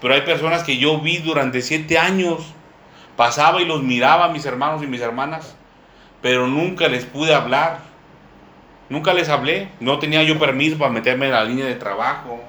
Pero 0.00 0.14
hay 0.14 0.22
personas 0.22 0.64
que 0.64 0.78
yo 0.78 0.98
vi 0.98 1.18
durante 1.18 1.62
siete 1.62 1.98
años, 1.98 2.42
pasaba 3.16 3.62
y 3.62 3.64
los 3.64 3.82
miraba, 3.82 4.28
mis 4.28 4.44
hermanos 4.44 4.82
y 4.82 4.86
mis 4.88 5.00
hermanas, 5.00 5.54
pero 6.20 6.48
nunca 6.48 6.88
les 6.88 7.04
pude 7.04 7.34
hablar. 7.34 7.92
Nunca 8.88 9.14
les 9.14 9.30
hablé, 9.30 9.70
no 9.80 9.98
tenía 9.98 10.22
yo 10.22 10.38
permiso 10.38 10.76
para 10.76 10.90
meterme 10.90 11.24
en 11.26 11.32
la 11.32 11.44
línea 11.44 11.64
de 11.64 11.76
trabajo, 11.76 12.42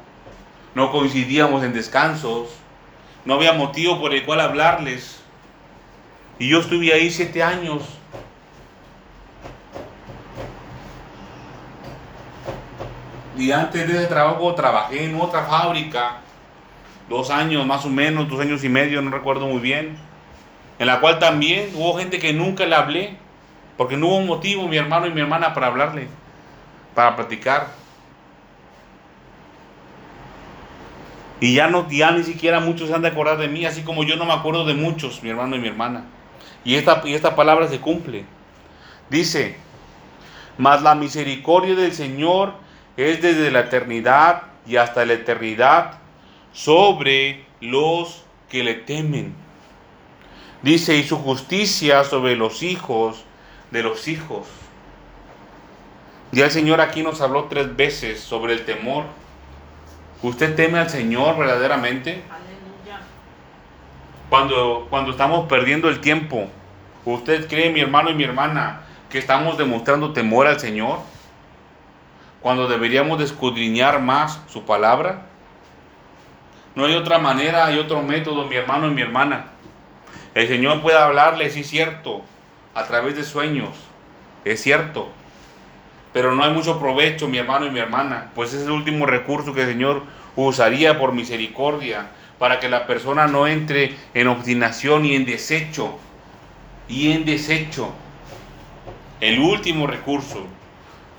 no 0.75 0.91
coincidíamos 0.91 1.63
en 1.63 1.71
descansos, 1.71 2.49
no 3.23 3.35
había 3.35 3.53
motivo 3.53 3.97
por 4.01 4.13
el 4.13 4.25
cual 4.25 4.41
hablarles. 4.41 5.21
Y 6.39 6.49
yo 6.49 6.59
estuve 6.59 6.91
ahí 6.91 7.09
siete 7.11 7.41
años. 7.41 7.83
Y 13.37 13.51
antes 13.51 13.87
de 13.87 13.97
ese 13.97 14.07
trabajo 14.07 14.53
trabajé 14.53 15.05
en 15.05 15.19
otra 15.19 15.43
fábrica, 15.43 16.17
dos 17.09 17.29
años 17.29 17.65
más 17.65 17.85
o 17.85 17.89
menos, 17.89 18.29
dos 18.29 18.39
años 18.39 18.63
y 18.63 18.69
medio, 18.69 19.01
no 19.01 19.11
recuerdo 19.11 19.47
muy 19.47 19.59
bien, 19.59 19.97
en 20.79 20.87
la 20.87 20.99
cual 20.99 21.19
también 21.19 21.69
hubo 21.75 21.97
gente 21.97 22.19
que 22.19 22.33
nunca 22.33 22.65
le 22.65 22.75
hablé, 22.75 23.17
porque 23.77 23.97
no 23.97 24.07
hubo 24.07 24.21
motivo 24.21 24.67
mi 24.67 24.77
hermano 24.77 25.07
y 25.07 25.11
mi 25.11 25.21
hermana 25.21 25.53
para 25.53 25.67
hablarle 25.67 26.07
para 26.93 27.15
platicar. 27.15 27.67
Y 31.39 31.55
ya, 31.55 31.67
no, 31.67 31.89
ya 31.89 32.11
ni 32.11 32.23
siquiera 32.23 32.59
muchos 32.59 32.87
se 32.87 32.95
han 32.95 33.01
de 33.01 33.09
acordar 33.09 33.37
de 33.37 33.49
mí, 33.49 33.65
así 33.65 33.81
como 33.81 34.03
yo 34.03 34.15
no 34.15 34.25
me 34.25 34.33
acuerdo 34.33 34.65
de 34.65 34.75
muchos, 34.75 35.21
mi 35.23 35.29
hermano 35.29 35.55
y 35.55 35.59
mi 35.59 35.67
hermana. 35.67 36.05
Y 36.63 36.75
esta, 36.75 37.01
y 37.03 37.13
esta 37.13 37.35
palabra 37.35 37.67
se 37.67 37.81
cumple. 37.81 38.25
Dice, 39.09 39.57
mas 40.57 40.81
la 40.81 40.95
misericordia 40.95 41.75
del 41.75 41.91
Señor 41.91 42.53
es 42.97 43.21
desde 43.21 43.51
la 43.51 43.61
eternidad 43.61 44.43
y 44.67 44.77
hasta 44.77 45.05
la 45.05 45.13
eternidad 45.13 45.99
sobre 46.51 47.45
los 47.59 48.23
que 48.49 48.63
le 48.63 48.75
temen. 48.75 49.33
Dice, 50.61 50.95
y 50.95 51.03
su 51.03 51.17
justicia 51.17 52.03
sobre 52.03 52.35
los 52.35 52.63
hijos 52.63 53.25
de 53.71 53.83
los 53.83 54.07
hijos. 54.07 54.47
Ya 56.31 56.45
el 56.45 56.51
Señor 56.51 56.79
aquí 56.81 57.03
nos 57.03 57.21
habló 57.21 57.45
tres 57.45 57.75
veces 57.75 58.19
sobre 58.19 58.53
el 58.53 58.65
temor. 58.65 59.05
¿Usted 60.21 60.55
teme 60.55 60.79
al 60.79 60.89
Señor 60.89 61.37
verdaderamente? 61.37 62.21
Cuando, 64.29 64.87
cuando 64.89 65.11
estamos 65.11 65.47
perdiendo 65.47 65.89
el 65.89 65.99
tiempo, 65.99 66.47
¿usted 67.05 67.47
cree, 67.47 67.71
mi 67.71 67.81
hermano 67.81 68.09
y 68.09 68.15
mi 68.15 68.23
hermana, 68.23 68.81
que 69.09 69.19
estamos 69.19 69.57
demostrando 69.57 70.13
temor 70.13 70.47
al 70.47 70.59
Señor? 70.59 70.99
Cuando 72.43 72.67
deberíamos 72.67 73.19
escudriñar 73.21 73.99
más 73.99 74.39
su 74.47 74.63
palabra. 74.63 75.25
No 76.75 76.85
hay 76.85 76.93
otra 76.93 77.17
manera, 77.17 77.65
hay 77.65 77.79
otro 77.79 78.03
método, 78.03 78.45
mi 78.45 78.55
hermano 78.55 78.87
y 78.87 78.91
mi 78.91 79.01
hermana. 79.01 79.45
El 80.35 80.47
Señor 80.47 80.81
puede 80.81 80.99
hablarle, 80.99 81.49
sí 81.49 81.61
es 81.61 81.67
cierto, 81.67 82.21
a 82.75 82.83
través 82.83 83.15
de 83.15 83.23
sueños, 83.23 83.69
es 84.45 84.61
cierto 84.61 85.09
pero 86.13 86.35
no 86.35 86.43
hay 86.43 86.53
mucho 86.53 86.79
provecho, 86.79 87.27
mi 87.27 87.39
hermano 87.39 87.65
y 87.65 87.71
mi 87.71 87.79
hermana, 87.79 88.29
pues 88.35 88.53
es 88.53 88.63
el 88.63 88.71
último 88.71 89.07
recurso 89.07 89.53
que 89.53 89.63
el 89.63 89.69
Señor 89.69 90.03
usaría 90.35 90.99
por 90.99 91.11
misericordia 91.11 92.11
para 92.37 92.59
que 92.59 92.69
la 92.69 92.85
persona 92.85 93.27
no 93.27 93.47
entre 93.47 93.95
en 94.13 94.27
obstinación 94.27 95.05
y 95.05 95.15
en 95.15 95.25
desecho, 95.25 95.97
y 96.87 97.11
en 97.11 97.25
desecho. 97.25 97.91
El 99.21 99.39
último 99.39 99.87
recurso, 99.87 100.45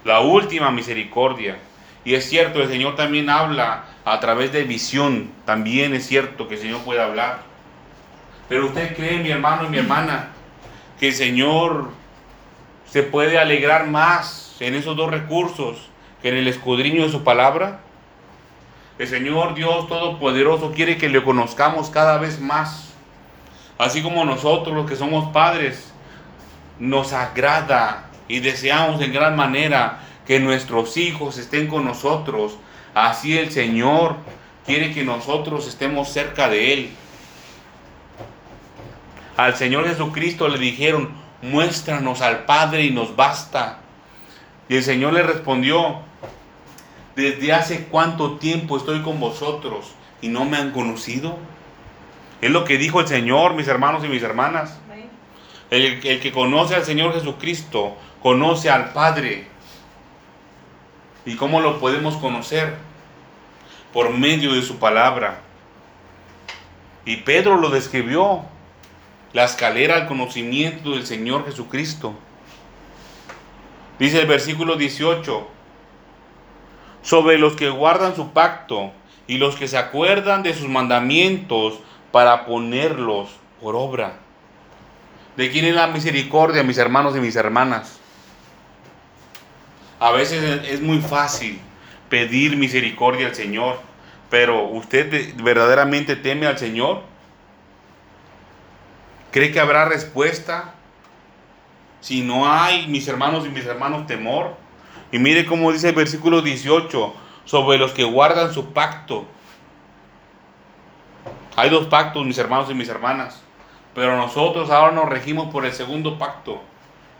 la 0.04 0.20
última 0.20 0.70
misericordia. 0.70 1.58
Y 2.04 2.14
es 2.14 2.28
cierto, 2.28 2.62
el 2.62 2.68
Señor 2.68 2.96
también 2.96 3.30
habla 3.30 3.84
a 4.04 4.20
través 4.20 4.52
de 4.52 4.64
visión, 4.64 5.30
también 5.46 5.94
es 5.94 6.06
cierto 6.06 6.46
que 6.46 6.54
el 6.54 6.60
Señor 6.60 6.82
puede 6.82 7.00
hablar. 7.00 7.42
Pero 8.48 8.66
usted 8.66 8.94
cree, 8.94 9.18
mi 9.18 9.30
hermano 9.30 9.64
y 9.64 9.70
mi 9.70 9.78
hermana, 9.78 10.28
que 11.00 11.08
el 11.08 11.14
Señor 11.14 11.90
se 12.86 13.02
puede 13.02 13.38
alegrar 13.38 13.86
más 13.86 14.56
en 14.60 14.74
esos 14.74 14.96
dos 14.96 15.10
recursos 15.10 15.88
que 16.22 16.28
en 16.28 16.36
el 16.36 16.48
escudriño 16.48 17.02
de 17.02 17.10
su 17.10 17.24
palabra? 17.24 17.80
El 18.98 19.08
Señor 19.08 19.54
Dios 19.54 19.88
Todopoderoso 19.88 20.72
quiere 20.72 20.96
que 20.96 21.08
le 21.08 21.22
conozcamos 21.24 21.90
cada 21.90 22.18
vez 22.18 22.40
más. 22.40 22.92
Así 23.78 24.02
como 24.02 24.24
nosotros 24.24 24.76
los 24.76 24.88
que 24.88 24.94
somos 24.94 25.32
padres, 25.32 25.92
nos 26.78 27.12
agrada 27.12 28.04
y 28.28 28.40
deseamos 28.40 29.00
en 29.00 29.12
gran 29.12 29.36
manera 29.36 30.00
que 30.26 30.40
nuestros 30.40 30.96
hijos 30.96 31.38
estén 31.38 31.66
con 31.66 31.84
nosotros. 31.84 32.56
Así 32.94 33.36
el 33.36 33.50
Señor 33.50 34.16
quiere 34.66 34.92
que 34.92 35.04
nosotros 35.04 35.66
estemos 35.68 36.08
cerca 36.08 36.48
de 36.48 36.72
Él. 36.72 36.90
Al 39.36 39.56
Señor 39.56 39.86
Jesucristo 39.88 40.48
le 40.48 40.58
dijeron, 40.58 41.10
muéstranos 41.42 42.22
al 42.22 42.44
Padre 42.44 42.84
y 42.84 42.90
nos 42.90 43.16
basta. 43.16 43.80
Y 44.68 44.76
el 44.76 44.82
Señor 44.82 45.12
le 45.12 45.22
respondió, 45.22 45.98
¿desde 47.16 47.52
hace 47.52 47.84
cuánto 47.86 48.36
tiempo 48.36 48.76
estoy 48.76 49.02
con 49.02 49.20
vosotros 49.20 49.92
y 50.22 50.28
no 50.28 50.44
me 50.44 50.56
han 50.56 50.70
conocido? 50.70 51.36
Es 52.40 52.50
lo 52.50 52.64
que 52.64 52.78
dijo 52.78 53.00
el 53.00 53.08
Señor, 53.08 53.54
mis 53.54 53.68
hermanos 53.68 54.04
y 54.04 54.08
mis 54.08 54.22
hermanas. 54.22 54.78
El, 55.70 56.06
el 56.06 56.20
que 56.20 56.32
conoce 56.32 56.74
al 56.74 56.84
Señor 56.84 57.14
Jesucristo, 57.14 57.96
conoce 58.24 58.70
al 58.70 58.94
Padre. 58.94 59.46
¿Y 61.26 61.36
cómo 61.36 61.60
lo 61.60 61.78
podemos 61.78 62.16
conocer? 62.16 62.74
Por 63.92 64.14
medio 64.14 64.54
de 64.54 64.62
su 64.62 64.78
palabra. 64.78 65.40
Y 67.04 67.18
Pedro 67.18 67.58
lo 67.58 67.68
describió, 67.68 68.42
la 69.34 69.44
escalera 69.44 69.96
al 69.96 70.06
conocimiento 70.06 70.92
del 70.92 71.06
Señor 71.06 71.44
Jesucristo. 71.44 72.14
Dice 73.98 74.22
el 74.22 74.26
versículo 74.26 74.76
18, 74.76 75.46
sobre 77.02 77.36
los 77.36 77.56
que 77.56 77.68
guardan 77.68 78.16
su 78.16 78.30
pacto 78.30 78.90
y 79.26 79.36
los 79.36 79.56
que 79.56 79.68
se 79.68 79.76
acuerdan 79.76 80.42
de 80.42 80.54
sus 80.54 80.70
mandamientos 80.70 81.78
para 82.10 82.46
ponerlos 82.46 83.28
por 83.60 83.76
obra. 83.76 84.14
¿De 85.36 85.50
quién 85.50 85.66
es 85.66 85.74
la 85.74 85.88
misericordia, 85.88 86.62
mis 86.62 86.78
hermanos 86.78 87.14
y 87.14 87.20
mis 87.20 87.36
hermanas? 87.36 88.00
A 90.04 90.10
veces 90.10 90.60
es 90.68 90.82
muy 90.82 90.98
fácil 90.98 91.58
pedir 92.10 92.58
misericordia 92.58 93.28
al 93.28 93.34
Señor, 93.34 93.80
pero 94.28 94.64
¿usted 94.64 95.34
verdaderamente 95.42 96.14
teme 96.14 96.46
al 96.46 96.58
Señor? 96.58 97.00
¿Cree 99.30 99.50
que 99.50 99.60
habrá 99.60 99.86
respuesta 99.86 100.74
si 102.02 102.20
no 102.20 102.46
hay, 102.46 102.86
mis 102.86 103.08
hermanos 103.08 103.46
y 103.46 103.48
mis 103.48 103.64
hermanos, 103.64 104.06
temor. 104.06 104.54
Y 105.10 105.18
mire 105.18 105.46
cómo 105.46 105.72
dice 105.72 105.88
el 105.88 105.94
versículo 105.94 106.42
18, 106.42 107.14
sobre 107.46 107.78
los 107.78 107.92
que 107.92 108.04
guardan 108.04 108.52
su 108.52 108.74
pacto. 108.74 109.24
Hay 111.56 111.70
dos 111.70 111.86
pactos, 111.86 112.26
mis 112.26 112.36
hermanos 112.36 112.68
y 112.70 112.74
mis 112.74 112.90
hermanas, 112.90 113.42
pero 113.94 114.18
nosotros 114.18 114.68
ahora 114.68 114.92
nos 114.92 115.08
regimos 115.08 115.50
por 115.50 115.64
el 115.64 115.72
segundo 115.72 116.18
pacto, 116.18 116.60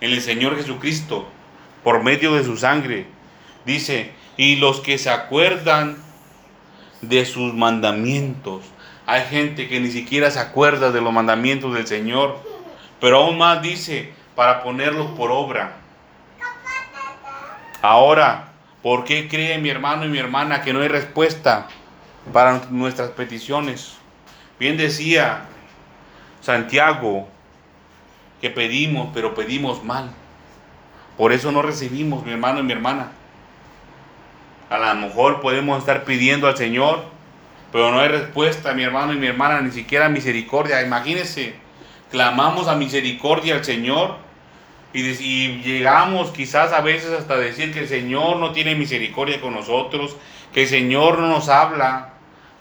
en 0.03 0.12
el 0.12 0.20
Señor 0.20 0.55
Jesucristo, 0.57 1.27
por 1.85 2.03
medio 2.03 2.35
de 2.35 2.42
su 2.42 2.57
sangre. 2.57 3.07
Dice, 3.64 4.12
y 4.37 4.57
los 4.57 4.81
que 4.81 4.99
se 4.99 5.11
acuerdan 5.11 5.97
de 7.03 7.25
sus 7.25 7.55
mandamientos. 7.55 8.62
Hay 9.07 9.23
gente 9.27 9.68
que 9.68 9.81
ni 9.81 9.90
siquiera 9.90 10.31
se 10.31 10.40
acuerda 10.40 10.90
de 10.90 11.01
los 11.01 11.12
mandamientos 11.12 11.75
del 11.75 11.87
Señor, 11.87 12.40
pero 13.01 13.18
aún 13.18 13.38
más 13.38 13.62
dice, 13.62 14.12
para 14.35 14.62
ponerlos 14.62 15.11
por 15.12 15.31
obra. 15.31 15.77
Ahora, 17.83 18.49
¿por 18.83 19.05
qué 19.05 19.29
cree 19.29 19.59
mi 19.59 19.68
hermano 19.68 20.07
y 20.07 20.09
mi 20.09 20.18
hermana 20.18 20.62
que 20.62 20.73
no 20.73 20.81
hay 20.81 20.88
respuesta 20.88 21.68
para 22.33 22.62
nuestras 22.70 23.11
peticiones? 23.11 23.97
Bien 24.59 24.79
decía 24.79 25.42
Santiago 26.40 27.29
que 28.40 28.49
pedimos, 28.49 29.11
pero 29.12 29.35
pedimos 29.35 29.85
mal. 29.85 30.11
Por 31.16 31.33
eso 31.33 31.53
no 31.53 31.62
recibimos, 31.62 32.24
mi 32.24 32.33
hermano 32.33 32.61
y 32.61 32.62
mi 32.64 32.72
hermana. 32.72 33.09
A 34.70 34.79
lo 34.79 34.94
mejor 35.07 35.40
podemos 35.40 35.79
estar 35.79 36.05
pidiendo 36.05 36.48
al 36.48 36.57
Señor, 36.57 37.05
pero 37.70 37.90
no 37.90 38.00
hay 38.00 38.09
respuesta, 38.09 38.72
mi 38.72 38.83
hermano 38.83 39.12
y 39.12 39.16
mi 39.16 39.27
hermana, 39.27 39.61
ni 39.61 39.70
siquiera 39.70 40.09
misericordia. 40.09 40.83
Imagínense 40.83 41.55
clamamos 42.11 42.68
a 42.68 42.77
misericordia 42.77 43.57
al 43.57 43.64
Señor 43.64 44.16
y, 44.92 45.00
y 45.03 45.62
llegamos 45.62 46.31
quizás 46.31 46.72
a 46.72 46.81
veces 46.81 47.11
hasta 47.12 47.37
decir 47.37 47.72
que 47.72 47.81
el 47.81 47.88
Señor 47.88 48.37
no 48.37 48.53
tiene 48.53 48.74
misericordia 48.74 49.40
con 49.40 49.55
nosotros, 49.55 50.16
que 50.53 50.62
el 50.62 50.68
Señor 50.68 51.18
no 51.18 51.29
nos 51.29 51.48
habla. 51.48 52.11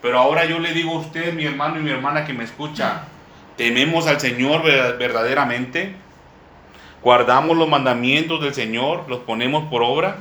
Pero 0.02 0.20
ahora 0.20 0.46
yo 0.46 0.60
le 0.60 0.74
digo 0.74 0.92
a 0.96 1.00
usted, 1.00 1.34
mi 1.34 1.46
hermano 1.46 1.80
y 1.80 1.82
mi 1.84 1.92
hermana 1.92 2.26
que 2.26 2.34
me 2.34 2.44
escucha, 2.44 3.04
¿tememos 3.56 4.06
al 4.08 4.20
Señor 4.20 4.62
ver- 4.64 4.98
verdaderamente? 4.98 5.96
¿Guardamos 7.04 7.58
los 7.58 7.68
mandamientos 7.68 8.42
del 8.42 8.54
Señor? 8.54 9.04
¿Los 9.10 9.20
ponemos 9.20 9.66
por 9.66 9.84
obra? 9.84 10.18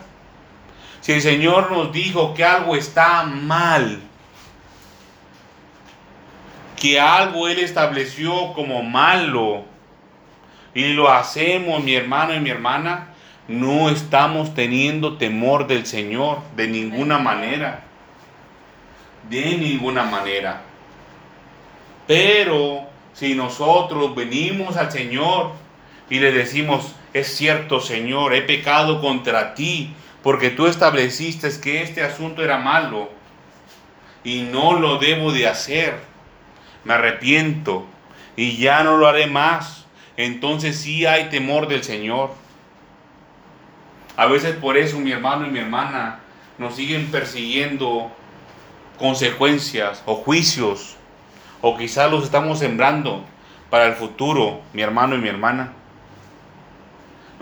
Si 1.00 1.12
el 1.12 1.22
Señor 1.22 1.70
nos 1.70 1.92
dijo 1.92 2.34
que 2.34 2.44
algo 2.44 2.74
está 2.74 3.22
mal, 3.22 4.00
que 6.76 6.98
algo 7.00 7.46
Él 7.48 7.60
estableció 7.60 8.52
como 8.54 8.82
malo, 8.82 9.64
y 10.74 10.94
lo 10.94 11.08
hacemos, 11.08 11.84
mi 11.84 11.94
hermano 11.94 12.34
y 12.34 12.40
mi 12.40 12.50
hermana, 12.50 13.08
no 13.46 13.90
estamos 13.90 14.54
teniendo 14.54 15.18
temor 15.18 15.66
del 15.66 15.86
Señor 15.86 16.38
de 16.56 16.66
ninguna 16.66 17.18
manera. 17.18 17.84
De 19.28 19.56
ninguna 19.56 20.02
manera. 20.02 20.62
Pero 22.06 22.80
si 23.12 23.34
nosotros 23.34 24.14
venimos 24.14 24.76
al 24.76 24.90
Señor 24.90 25.61
y 26.12 26.18
le 26.18 26.30
decimos, 26.30 26.94
es 27.14 27.34
cierto 27.34 27.80
Señor, 27.80 28.34
he 28.34 28.42
pecado 28.42 29.00
contra 29.00 29.54
ti, 29.54 29.94
porque 30.22 30.50
tú 30.50 30.66
estableciste 30.66 31.48
que 31.58 31.80
este 31.80 32.02
asunto 32.02 32.44
era 32.44 32.58
malo 32.58 33.08
y 34.22 34.42
no 34.42 34.78
lo 34.78 34.98
debo 34.98 35.32
de 35.32 35.48
hacer, 35.48 35.94
me 36.84 36.92
arrepiento 36.92 37.86
y 38.36 38.58
ya 38.58 38.84
no 38.84 38.98
lo 38.98 39.08
haré 39.08 39.26
más, 39.26 39.86
entonces 40.18 40.76
sí 40.76 41.06
hay 41.06 41.30
temor 41.30 41.66
del 41.66 41.82
Señor. 41.82 42.34
A 44.18 44.26
veces 44.26 44.54
por 44.56 44.76
eso 44.76 45.00
mi 45.00 45.12
hermano 45.12 45.46
y 45.46 45.50
mi 45.50 45.60
hermana 45.60 46.20
nos 46.58 46.76
siguen 46.76 47.10
persiguiendo 47.10 48.12
consecuencias 48.98 50.02
o 50.04 50.16
juicios, 50.16 50.94
o 51.62 51.78
quizás 51.78 52.10
los 52.10 52.24
estamos 52.24 52.58
sembrando 52.58 53.24
para 53.70 53.86
el 53.86 53.94
futuro, 53.94 54.60
mi 54.74 54.82
hermano 54.82 55.14
y 55.14 55.18
mi 55.18 55.28
hermana. 55.30 55.72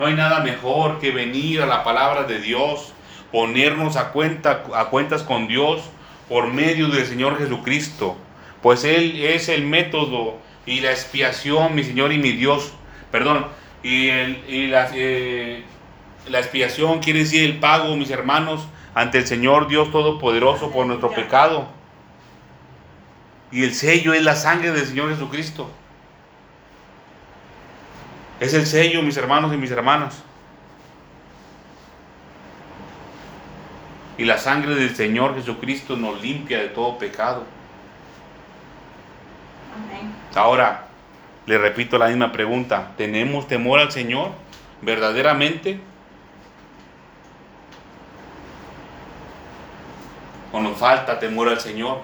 No 0.01 0.07
hay 0.07 0.15
nada 0.15 0.39
mejor 0.39 0.97
que 0.97 1.11
venir 1.11 1.61
a 1.61 1.67
la 1.67 1.83
palabra 1.83 2.23
de 2.23 2.39
Dios, 2.39 2.91
ponernos 3.31 3.97
a, 3.97 4.11
cuenta, 4.11 4.63
a 4.73 4.85
cuentas 4.85 5.21
con 5.21 5.47
Dios 5.47 5.79
por 6.27 6.47
medio 6.47 6.87
del 6.87 7.05
Señor 7.05 7.37
Jesucristo, 7.37 8.17
pues 8.63 8.83
Él 8.83 9.21
es 9.23 9.47
el 9.47 9.63
método 9.63 10.39
y 10.65 10.79
la 10.79 10.89
expiación, 10.89 11.75
mi 11.75 11.83
Señor 11.83 12.11
y 12.13 12.17
mi 12.17 12.31
Dios, 12.31 12.73
perdón, 13.11 13.45
y, 13.83 14.07
el- 14.07 14.43
y 14.49 14.65
la, 14.69 14.89
eh, 14.95 15.63
la 16.27 16.39
expiación 16.39 16.97
quiere 16.97 17.19
decir 17.19 17.43
el 17.43 17.59
pago, 17.59 17.95
mis 17.95 18.09
hermanos, 18.09 18.67
ante 18.95 19.19
el 19.19 19.27
Señor 19.27 19.67
Dios 19.67 19.91
Todopoderoso 19.91 20.71
por 20.71 20.87
nuestro 20.87 21.11
pecado. 21.11 21.67
Y 23.51 23.65
el 23.65 23.75
sello 23.75 24.15
es 24.15 24.23
la 24.23 24.35
sangre 24.35 24.71
del 24.71 24.87
Señor 24.87 25.11
Jesucristo. 25.11 25.69
Es 28.41 28.55
el 28.55 28.65
sello, 28.65 29.03
mis 29.03 29.15
hermanos 29.17 29.53
y 29.53 29.57
mis 29.57 29.69
hermanas. 29.69 30.23
Y 34.17 34.25
la 34.25 34.39
sangre 34.39 34.73
del 34.73 34.95
Señor 34.95 35.35
Jesucristo 35.35 35.95
nos 35.95 36.19
limpia 36.23 36.57
de 36.59 36.69
todo 36.69 36.97
pecado. 36.97 37.43
Amén. 39.75 40.11
Ahora, 40.33 40.87
le 41.45 41.59
repito 41.59 41.99
la 41.99 42.07
misma 42.07 42.31
pregunta. 42.31 42.93
¿Tenemos 42.97 43.47
temor 43.47 43.79
al 43.79 43.91
Señor 43.91 44.31
verdaderamente? 44.81 45.79
¿O 50.51 50.59
nos 50.59 50.79
falta 50.79 51.19
temor 51.19 51.47
al 51.47 51.59
Señor? 51.59 52.01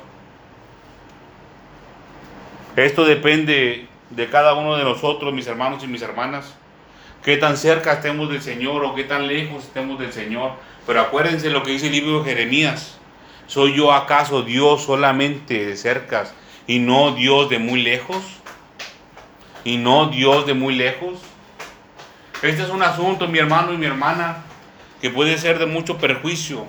Esto 2.75 3.05
depende 3.05 3.89
de 4.09 4.29
cada 4.29 4.53
uno 4.53 4.75
de 4.75 4.83
nosotros, 4.83 5.33
mis 5.33 5.47
hermanos 5.47 5.83
y 5.83 5.87
mis 5.87 6.01
hermanas. 6.01 6.55
Qué 7.23 7.37
tan 7.37 7.57
cerca 7.57 7.93
estemos 7.93 8.29
del 8.29 8.41
Señor 8.41 8.83
o 8.85 8.95
qué 8.95 9.03
tan 9.03 9.27
lejos 9.27 9.65
estemos 9.65 9.99
del 9.99 10.13
Señor. 10.13 10.51
Pero 10.85 11.01
acuérdense 11.01 11.49
lo 11.49 11.63
que 11.63 11.71
dice 11.71 11.87
el 11.87 11.93
libro 11.93 12.19
de 12.19 12.29
Jeremías. 12.29 12.97
¿Soy 13.47 13.75
yo 13.75 13.91
acaso 13.93 14.43
Dios 14.43 14.83
solamente 14.83 15.65
de 15.65 15.75
cercas 15.77 16.33
y 16.67 16.79
no 16.79 17.11
Dios 17.11 17.49
de 17.49 17.59
muy 17.59 17.81
lejos? 17.81 18.23
¿Y 19.63 19.77
no 19.77 20.07
Dios 20.07 20.45
de 20.45 20.53
muy 20.53 20.75
lejos? 20.75 21.19
Este 22.41 22.63
es 22.63 22.69
un 22.69 22.83
asunto, 22.83 23.27
mi 23.27 23.39
hermano 23.39 23.73
y 23.73 23.77
mi 23.77 23.85
hermana, 23.85 24.43
que 25.01 25.09
puede 25.09 25.37
ser 25.37 25.59
de 25.59 25.65
mucho 25.65 25.97
perjuicio 25.97 26.65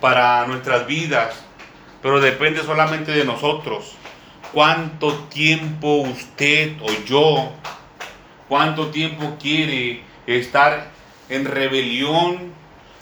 para 0.00 0.46
nuestras 0.46 0.86
vidas, 0.86 1.44
pero 2.00 2.20
depende 2.20 2.62
solamente 2.62 3.12
de 3.12 3.24
nosotros. 3.24 3.96
¿Cuánto 4.52 5.14
tiempo 5.24 6.02
usted 6.02 6.76
o 6.82 6.90
yo, 7.04 7.52
cuánto 8.48 8.88
tiempo 8.88 9.36
quiere 9.40 10.02
estar 10.26 10.88
en 11.28 11.44
rebelión, 11.44 12.52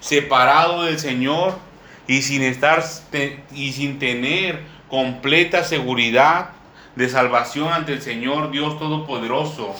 separado 0.00 0.82
del 0.82 0.98
Señor 0.98 1.56
y 2.06 2.20
sin 2.22 2.42
estar 2.42 2.84
y 3.52 3.72
sin 3.72 3.98
tener 3.98 4.62
completa 4.90 5.64
seguridad 5.64 6.50
de 6.96 7.08
salvación 7.08 7.72
ante 7.72 7.94
el 7.94 8.02
Señor 8.02 8.50
Dios 8.50 8.78
Todopoderoso 8.78 9.74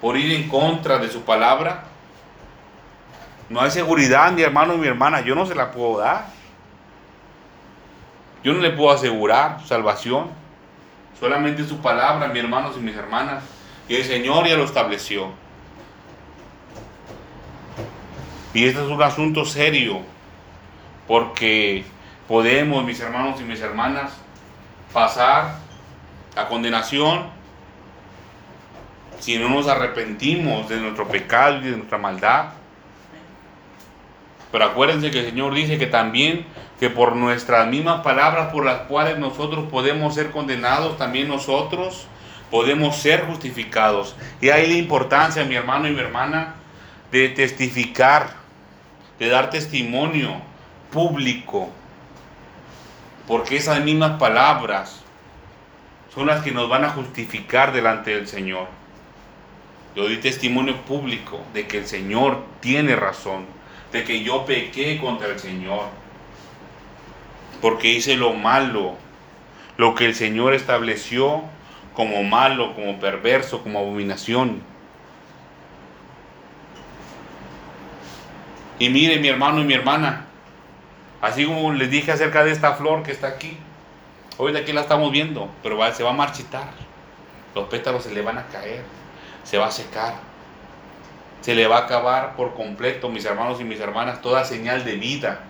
por 0.00 0.16
ir 0.16 0.32
en 0.32 0.48
contra 0.48 0.98
de 0.98 1.10
su 1.10 1.22
palabra? 1.22 1.84
No 3.50 3.60
hay 3.60 3.70
seguridad, 3.70 4.32
mi 4.32 4.40
hermano 4.40 4.74
y 4.74 4.78
mi 4.78 4.86
hermana, 4.86 5.20
yo 5.20 5.34
no 5.34 5.44
se 5.44 5.54
la 5.54 5.72
puedo 5.72 5.98
dar. 5.98 6.26
Yo 8.42 8.54
no 8.54 8.60
le 8.60 8.70
puedo 8.70 8.90
asegurar 8.90 9.64
salvación. 9.66 10.41
Solamente 11.22 11.64
su 11.64 11.78
palabra, 11.78 12.26
mis 12.26 12.42
hermanos 12.42 12.74
y 12.76 12.80
mis 12.80 12.96
hermanas. 12.96 13.44
Y 13.88 13.94
el 13.94 14.02
Señor 14.02 14.48
ya 14.48 14.56
lo 14.56 14.64
estableció. 14.64 15.28
Y 18.52 18.64
este 18.64 18.82
es 18.82 18.88
un 18.88 19.00
asunto 19.00 19.44
serio. 19.44 20.00
Porque 21.06 21.84
podemos, 22.26 22.84
mis 22.84 22.98
hermanos 22.98 23.40
y 23.40 23.44
mis 23.44 23.60
hermanas, 23.60 24.14
pasar 24.92 25.58
a 26.34 26.48
condenación 26.48 27.26
si 29.20 29.38
no 29.38 29.48
nos 29.48 29.68
arrepentimos 29.68 30.68
de 30.68 30.80
nuestro 30.80 31.06
pecado 31.06 31.58
y 31.58 31.70
de 31.70 31.76
nuestra 31.76 31.98
maldad. 31.98 32.46
Pero 34.50 34.64
acuérdense 34.64 35.12
que 35.12 35.20
el 35.20 35.26
Señor 35.26 35.54
dice 35.54 35.78
que 35.78 35.86
también 35.86 36.46
que 36.82 36.90
por 36.90 37.14
nuestras 37.14 37.68
mismas 37.68 38.00
palabras 38.00 38.52
por 38.52 38.64
las 38.64 38.88
cuales 38.88 39.16
nosotros 39.16 39.66
podemos 39.70 40.16
ser 40.16 40.32
condenados, 40.32 40.98
también 40.98 41.28
nosotros 41.28 42.08
podemos 42.50 42.96
ser 42.96 43.24
justificados. 43.24 44.16
Y 44.40 44.48
ahí 44.48 44.66
la 44.66 44.78
importancia, 44.78 45.44
mi 45.44 45.54
hermano 45.54 45.86
y 45.86 45.92
mi 45.92 46.00
hermana, 46.00 46.56
de 47.12 47.28
testificar, 47.28 48.30
de 49.20 49.28
dar 49.28 49.48
testimonio 49.50 50.42
público. 50.90 51.70
Porque 53.28 53.58
esas 53.58 53.80
mismas 53.84 54.18
palabras 54.18 55.04
son 56.12 56.26
las 56.26 56.42
que 56.42 56.50
nos 56.50 56.68
van 56.68 56.84
a 56.84 56.88
justificar 56.88 57.72
delante 57.72 58.12
del 58.12 58.26
Señor. 58.26 58.66
Yo 59.94 60.02
doy 60.02 60.16
testimonio 60.16 60.78
público 60.78 61.38
de 61.54 61.64
que 61.68 61.78
el 61.78 61.86
Señor 61.86 62.44
tiene 62.58 62.96
razón, 62.96 63.46
de 63.92 64.02
que 64.02 64.24
yo 64.24 64.44
pequé 64.44 64.98
contra 64.98 65.28
el 65.28 65.38
Señor, 65.38 66.01
porque 67.62 67.88
hice 67.88 68.16
lo 68.16 68.34
malo, 68.34 68.96
lo 69.78 69.94
que 69.94 70.04
el 70.04 70.14
Señor 70.14 70.52
estableció 70.52 71.42
como 71.94 72.22
malo, 72.24 72.74
como 72.74 72.98
perverso, 73.00 73.62
como 73.62 73.78
abominación. 73.78 74.62
Y 78.78 78.88
mire 78.90 79.18
mi 79.20 79.28
hermano 79.28 79.60
y 79.60 79.64
mi 79.64 79.74
hermana, 79.74 80.24
así 81.20 81.46
como 81.46 81.72
les 81.72 81.90
dije 81.90 82.10
acerca 82.12 82.42
de 82.44 82.50
esta 82.50 82.74
flor 82.74 83.02
que 83.04 83.12
está 83.12 83.28
aquí, 83.28 83.56
hoy 84.38 84.52
de 84.52 84.58
aquí 84.58 84.72
la 84.72 84.80
estamos 84.80 85.12
viendo, 85.12 85.48
pero 85.62 85.76
va- 85.78 85.92
se 85.92 86.02
va 86.02 86.10
a 86.10 86.14
marchitar, 86.14 86.68
los 87.54 87.68
pétalos 87.68 88.02
se 88.02 88.12
le 88.12 88.22
van 88.22 88.38
a 88.38 88.46
caer, 88.48 88.82
se 89.44 89.56
va 89.58 89.66
a 89.66 89.70
secar, 89.70 90.14
se 91.42 91.54
le 91.54 91.66
va 91.68 91.76
a 91.78 91.80
acabar 91.84 92.34
por 92.34 92.54
completo, 92.54 93.08
mis 93.08 93.24
hermanos 93.24 93.60
y 93.60 93.64
mis 93.64 93.78
hermanas, 93.78 94.20
toda 94.20 94.44
señal 94.44 94.84
de 94.84 94.96
vida. 94.96 95.40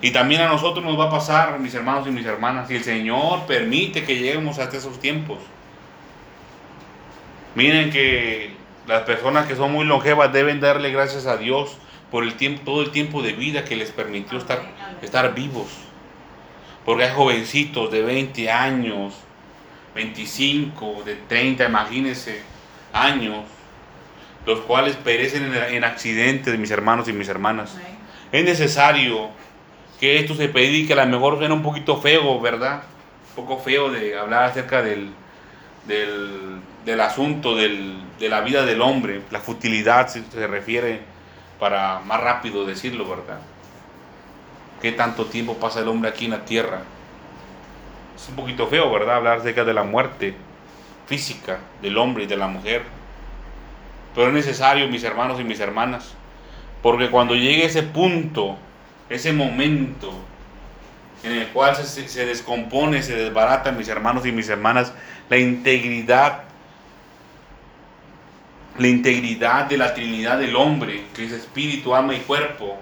Y 0.00 0.10
también 0.10 0.42
a 0.42 0.48
nosotros 0.48 0.84
nos 0.84 0.98
va 0.98 1.04
a 1.06 1.10
pasar, 1.10 1.58
mis 1.58 1.74
hermanos 1.74 2.06
y 2.06 2.10
mis 2.10 2.26
hermanas, 2.26 2.68
si 2.68 2.76
el 2.76 2.84
Señor 2.84 3.46
permite 3.46 4.04
que 4.04 4.16
lleguemos 4.16 4.58
hasta 4.58 4.76
esos 4.76 5.00
tiempos. 5.00 5.38
Miren 7.54 7.90
que 7.90 8.50
las 8.86 9.02
personas 9.02 9.46
que 9.46 9.56
son 9.56 9.72
muy 9.72 9.86
longevas 9.86 10.32
deben 10.32 10.60
darle 10.60 10.90
gracias 10.90 11.26
a 11.26 11.38
Dios 11.38 11.78
por 12.10 12.24
el 12.24 12.34
tiempo, 12.34 12.62
todo 12.64 12.82
el 12.82 12.90
tiempo 12.90 13.22
de 13.22 13.32
vida 13.32 13.64
que 13.64 13.76
les 13.76 13.90
permitió 13.90 14.38
estar, 14.38 14.62
estar 15.00 15.34
vivos. 15.34 15.68
Porque 16.84 17.04
hay 17.04 17.14
jovencitos 17.14 17.90
de 17.90 18.02
20 18.02 18.50
años 18.50 19.14
25, 19.96 21.02
de 21.04 21.16
30, 21.16 21.64
imagínense, 21.64 22.42
años, 22.92 23.44
los 24.44 24.60
cuales 24.60 24.94
perecen 24.96 25.44
en, 25.44 25.74
en 25.74 25.84
accidentes, 25.84 26.56
mis 26.58 26.70
hermanos 26.70 27.08
y 27.08 27.12
mis 27.12 27.28
hermanas. 27.28 27.76
Es 28.30 28.44
necesario 28.44 29.30
que 30.00 30.18
esto 30.18 30.34
se 30.34 30.48
predique, 30.48 30.92
a 30.92 31.04
lo 31.04 31.06
mejor 31.06 31.38
suena 31.38 31.54
un 31.54 31.62
poquito 31.62 31.96
feo, 32.00 32.40
¿verdad? 32.40 32.82
Un 33.30 33.44
poco 33.44 33.62
feo 33.62 33.90
de 33.90 34.18
hablar 34.18 34.44
acerca 34.44 34.82
del, 34.82 35.10
del, 35.86 36.60
del 36.84 37.00
asunto 37.00 37.56
del, 37.56 38.02
de 38.18 38.28
la 38.28 38.40
vida 38.40 38.64
del 38.64 38.82
hombre, 38.82 39.22
la 39.30 39.40
futilidad 39.40 40.08
si 40.08 40.22
se 40.22 40.46
refiere 40.46 41.00
para 41.58 42.00
más 42.00 42.20
rápido 42.20 42.64
decirlo, 42.66 43.08
¿verdad? 43.08 43.40
¿Qué 44.80 44.92
tanto 44.92 45.26
tiempo 45.26 45.54
pasa 45.54 45.80
el 45.80 45.88
hombre 45.88 46.10
aquí 46.10 46.26
en 46.26 46.32
la 46.32 46.44
tierra? 46.44 46.82
Es 48.14 48.28
un 48.28 48.36
poquito 48.36 48.66
feo, 48.66 48.90
¿verdad? 48.90 49.16
Hablar 49.16 49.38
acerca 49.38 49.64
de 49.64 49.74
la 49.74 49.82
muerte 49.82 50.34
física 51.06 51.58
del 51.80 51.96
hombre 51.96 52.24
y 52.24 52.26
de 52.26 52.36
la 52.36 52.48
mujer. 52.48 52.82
Pero 54.14 54.28
es 54.28 54.34
necesario, 54.34 54.88
mis 54.88 55.04
hermanos 55.04 55.40
y 55.40 55.44
mis 55.44 55.60
hermanas, 55.60 56.14
porque 56.82 57.10
cuando 57.10 57.34
llegue 57.34 57.64
ese 57.64 57.82
punto, 57.82 58.56
ese 59.08 59.32
momento 59.32 60.12
en 61.22 61.32
el 61.32 61.48
cual 61.48 61.76
se, 61.76 62.26
descompone, 62.26 63.02
se 63.02 63.16
desbarata, 63.16 63.72
mis 63.72 63.88
hermanos 63.88 64.26
y 64.26 64.32
mis 64.32 64.48
hermanas, 64.48 64.92
la 65.28 65.38
integridad, 65.38 66.44
la 68.78 68.86
integridad 68.86 69.66
de 69.66 69.76
la 69.76 69.94
Trinidad 69.94 70.38
del 70.38 70.54
hombre, 70.54 71.04
que 71.14 71.24
es 71.24 71.32
espíritu, 71.32 71.94
alma 71.94 72.14
y 72.14 72.20
cuerpo, 72.20 72.78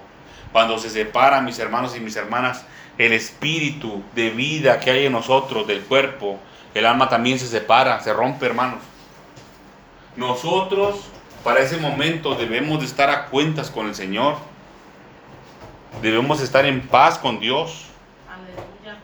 cuando 0.51 0.77
se 0.77 0.89
separa, 0.89 1.41
mis 1.41 1.57
hermanos 1.59 1.95
y 1.97 1.99
mis 1.99 2.15
hermanas, 2.15 2.65
el 2.97 3.13
espíritu 3.13 4.03
de 4.13 4.29
vida 4.29 4.79
que 4.79 4.91
hay 4.91 5.05
en 5.05 5.13
nosotros 5.13 5.67
del 5.67 5.81
cuerpo, 5.81 6.39
el 6.73 6.85
alma 6.85 7.09
también 7.09 7.39
se 7.39 7.47
separa, 7.47 7.99
se 8.01 8.13
rompe, 8.13 8.45
hermanos. 8.45 8.79
Nosotros, 10.15 11.01
para 11.43 11.61
ese 11.61 11.77
momento, 11.77 12.35
debemos 12.35 12.79
de 12.79 12.85
estar 12.85 13.09
a 13.09 13.25
cuentas 13.25 13.69
con 13.69 13.87
el 13.87 13.95
Señor. 13.95 14.37
Debemos 16.01 16.41
estar 16.41 16.65
en 16.65 16.81
paz 16.81 17.17
con 17.17 17.39
Dios. 17.39 17.85
Aleluya. 18.29 18.99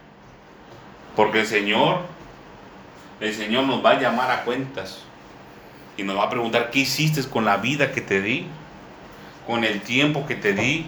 Porque 1.15 1.41
el 1.41 1.47
Señor, 1.47 1.99
el 3.19 3.34
Señor 3.34 3.65
nos 3.65 3.84
va 3.84 3.91
a 3.91 3.99
llamar 3.99 4.32
a 4.32 4.43
cuentas. 4.43 5.04
Y 5.97 6.04
nos 6.04 6.17
va 6.17 6.23
a 6.23 6.30
preguntar, 6.30 6.71
¿qué 6.71 6.80
hiciste 6.80 7.23
con 7.30 7.45
la 7.45 7.58
vida 7.58 7.91
que 7.91 8.01
te 8.01 8.21
di? 8.21 8.47
Con 9.45 9.63
el 9.63 9.82
tiempo 9.82 10.25
que 10.25 10.36
te 10.36 10.54
di. 10.54 10.88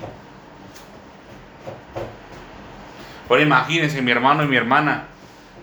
Ahora 3.30 3.42
imagínense, 3.42 4.02
mi 4.02 4.12
hermano 4.12 4.44
y 4.44 4.48
mi 4.48 4.56
hermana, 4.56 5.06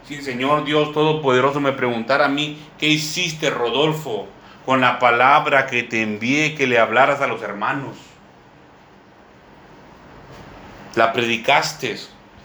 si 0.06 0.16
el 0.16 0.22
Señor 0.22 0.64
Dios 0.64 0.92
Todopoderoso 0.92 1.60
me 1.60 1.72
preguntara 1.72 2.26
a 2.26 2.28
mí, 2.28 2.58
¿qué 2.78 2.88
hiciste, 2.88 3.48
Rodolfo, 3.48 4.26
con 4.66 4.80
la 4.80 4.98
palabra 4.98 5.66
que 5.66 5.84
te 5.84 6.02
envié 6.02 6.56
que 6.56 6.66
le 6.66 6.80
hablaras 6.80 7.20
a 7.20 7.28
los 7.28 7.42
hermanos? 7.42 7.96
La 10.94 11.12
predicaste, 11.12 11.98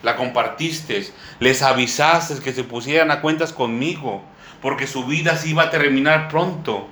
la 0.04 0.16
compartiste, 0.16 1.08
les 1.40 1.62
avisaste 1.62 2.42
que 2.44 2.54
se 2.54 2.64
pusieran 2.64 3.12
a 3.12 3.22
cuentas 3.22 3.54
conmigo, 3.54 4.22
porque 4.62 4.88
su 4.88 5.06
vida 5.06 5.36
se 5.36 5.50
iba 5.50 5.64
a 5.64 5.70
terminar 5.72 6.28
pronto, 6.28 6.88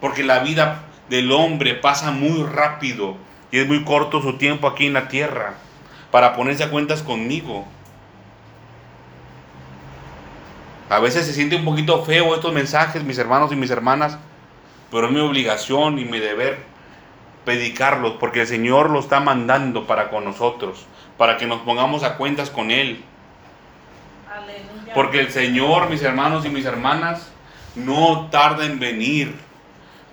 porque 0.00 0.22
la 0.22 0.38
vida 0.40 0.82
del 1.08 1.32
hombre 1.32 1.74
pasa 1.74 2.10
muy 2.10 2.44
rápido 2.44 3.16
y 3.50 3.58
es 3.58 3.66
muy 3.66 3.84
corto 3.84 4.22
su 4.22 4.34
tiempo 4.34 4.68
aquí 4.68 4.86
en 4.86 4.92
la 4.92 5.08
tierra 5.08 5.54
para 6.10 6.34
ponerse 6.34 6.64
a 6.64 6.70
cuentas 6.70 7.02
conmigo. 7.02 7.66
A 10.90 11.00
veces 11.00 11.26
se 11.26 11.34
siente 11.34 11.56
un 11.56 11.64
poquito 11.64 12.04
feo 12.04 12.34
estos 12.34 12.52
mensajes, 12.52 13.02
mis 13.04 13.18
hermanos 13.18 13.52
y 13.52 13.56
mis 13.56 13.70
hermanas, 13.70 14.16
pero 14.90 15.06
es 15.06 15.12
mi 15.12 15.20
obligación 15.20 15.98
y 15.98 16.04
mi 16.04 16.18
deber 16.18 16.58
predicarlos, 17.48 18.16
porque 18.20 18.42
el 18.42 18.46
Señor 18.46 18.90
lo 18.90 19.00
está 19.00 19.20
mandando 19.20 19.86
para 19.86 20.10
con 20.10 20.22
nosotros, 20.22 20.84
para 21.16 21.38
que 21.38 21.46
nos 21.46 21.62
pongamos 21.62 22.02
a 22.02 22.18
cuentas 22.18 22.50
con 22.50 22.70
Él. 22.70 23.02
Aleluya. 24.30 24.92
Porque 24.92 25.20
el 25.20 25.32
Señor, 25.32 25.88
mis 25.88 26.02
hermanos 26.02 26.44
y 26.44 26.50
mis 26.50 26.66
hermanas, 26.66 27.32
no 27.74 28.28
tarda 28.30 28.66
en 28.66 28.78
venir. 28.78 29.34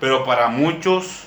Pero 0.00 0.24
para 0.24 0.48
muchos, 0.48 1.24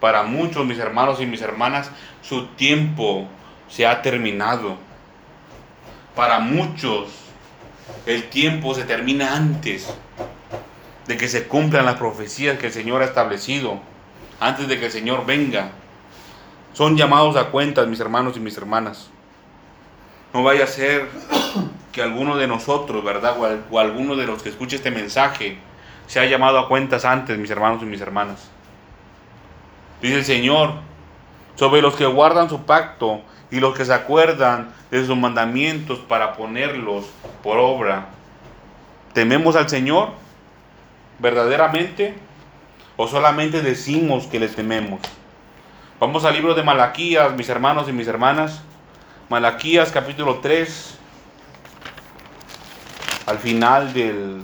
para 0.00 0.22
muchos, 0.22 0.66
mis 0.66 0.78
hermanos 0.78 1.18
y 1.18 1.24
mis 1.24 1.40
hermanas, 1.40 1.90
su 2.20 2.48
tiempo 2.48 3.26
se 3.70 3.86
ha 3.86 4.02
terminado. 4.02 4.76
Para 6.14 6.40
muchos, 6.40 7.08
el 8.04 8.24
tiempo 8.24 8.74
se 8.74 8.84
termina 8.84 9.34
antes 9.34 9.96
de 11.06 11.16
que 11.16 11.26
se 11.26 11.48
cumplan 11.48 11.86
las 11.86 11.96
profecías 11.96 12.58
que 12.58 12.66
el 12.66 12.72
Señor 12.74 13.00
ha 13.00 13.06
establecido, 13.06 13.80
antes 14.40 14.68
de 14.68 14.78
que 14.78 14.86
el 14.86 14.92
Señor 14.92 15.26
venga. 15.26 15.70
Son 16.72 16.96
llamados 16.96 17.36
a 17.36 17.46
cuentas, 17.46 17.86
mis 17.88 18.00
hermanos 18.00 18.36
y 18.36 18.40
mis 18.40 18.56
hermanas. 18.56 19.10
No 20.32 20.42
vaya 20.42 20.64
a 20.64 20.68
ser 20.68 21.08
que 21.92 22.02
alguno 22.02 22.36
de 22.36 22.46
nosotros, 22.46 23.02
¿verdad? 23.02 23.36
O, 23.38 23.44
al- 23.46 23.64
o 23.70 23.78
alguno 23.80 24.14
de 24.14 24.26
los 24.26 24.42
que 24.42 24.50
escuche 24.50 24.76
este 24.76 24.90
mensaje 24.90 25.58
se 26.06 26.20
ha 26.20 26.26
llamado 26.26 26.58
a 26.58 26.68
cuentas 26.68 27.04
antes, 27.04 27.36
mis 27.38 27.50
hermanos 27.50 27.82
y 27.82 27.86
mis 27.86 28.00
hermanas. 28.00 28.48
Dice 30.00 30.16
el 30.16 30.24
Señor, 30.24 30.74
sobre 31.56 31.82
los 31.82 31.96
que 31.96 32.06
guardan 32.06 32.48
su 32.48 32.62
pacto 32.64 33.20
y 33.50 33.58
los 33.58 33.76
que 33.76 33.84
se 33.84 33.92
acuerdan 33.94 34.70
de 34.90 35.04
sus 35.04 35.16
mandamientos 35.16 35.98
para 35.98 36.34
ponerlos 36.34 37.06
por 37.42 37.58
obra. 37.58 38.06
¿Tememos 39.12 39.56
al 39.56 39.68
Señor 39.68 40.10
verdaderamente 41.18 42.14
o 42.98 43.06
solamente 43.06 43.62
decimos 43.62 44.26
que 44.26 44.40
le 44.40 44.48
tememos? 44.48 45.00
Vamos 46.00 46.24
al 46.24 46.34
libro 46.34 46.54
de 46.54 46.64
Malaquías, 46.64 47.32
mis 47.36 47.48
hermanos 47.48 47.88
y 47.88 47.92
mis 47.92 48.08
hermanas. 48.08 48.60
Malaquías 49.28 49.92
capítulo 49.92 50.40
3, 50.40 50.98
al 53.26 53.38
final 53.38 53.92
del 53.92 54.42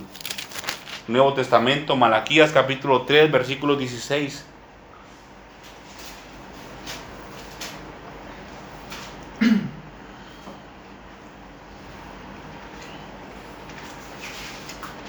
Nuevo 1.09 1.35
Testamento, 1.35 1.97
Malaquías 1.97 2.53
capítulo 2.53 3.03
3, 3.03 3.33
versículo 3.33 3.75
16. 3.75 4.47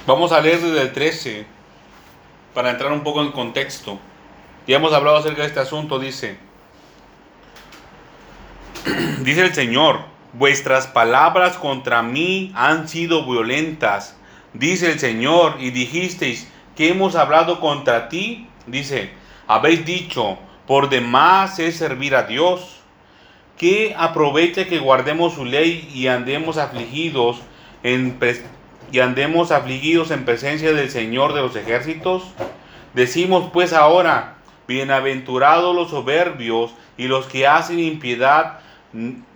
Vamos 0.08 0.32
a 0.32 0.42
leer 0.42 0.62
desde 0.62 0.82
el 0.82 0.94
13 0.94 1.46
para 2.56 2.72
entrar 2.72 2.92
un 2.92 3.04
poco 3.04 3.22
en 3.22 3.32
contexto. 3.32 4.00
Ya 4.66 4.78
hemos 4.78 4.94
hablado 4.94 5.18
acerca 5.18 5.44
de 5.44 5.50
este 5.50 5.60
asunto, 5.60 6.00
dice. 6.00 6.38
Dice 9.20 9.42
el 9.42 9.54
Señor, 9.54 10.00
vuestras 10.34 10.88
palabras 10.88 11.58
contra 11.58 12.02
mí 12.02 12.52
han 12.56 12.88
sido 12.88 13.26
violentas, 13.26 14.16
dice 14.54 14.92
el 14.92 15.00
Señor, 15.00 15.56
y 15.60 15.72
dijisteis 15.72 16.48
que 16.76 16.90
hemos 16.90 17.16
hablado 17.16 17.60
contra 17.60 18.10
ti, 18.10 18.48
dice, 18.68 19.12
habéis 19.48 19.86
dicho, 19.86 20.38
por 20.68 20.90
demás 20.90 21.58
es 21.60 21.78
servir 21.78 22.16
a 22.16 22.24
Dios, 22.24 22.82
que 23.58 23.96
aprovecha 23.98 24.66
que 24.66 24.80
guardemos 24.80 25.34
su 25.34 25.46
ley 25.46 25.90
y 25.94 26.08
andemos 26.08 26.58
afligidos 26.58 27.38
en 27.84 28.20
y 28.92 29.00
andemos 29.00 29.52
afligidos 29.52 30.12
en 30.12 30.26
presencia 30.26 30.74
del 30.74 30.90
Señor 30.90 31.34
de 31.34 31.42
los 31.42 31.56
ejércitos. 31.56 32.24
Decimos 32.94 33.50
pues 33.52 33.74
ahora, 33.74 34.36
bienaventurados 34.68 35.76
los 35.76 35.90
soberbios 35.90 36.72
y 36.98 37.08
los 37.08 37.26
que 37.28 37.48
hacen 37.48 37.80
impiedad, 37.80 38.60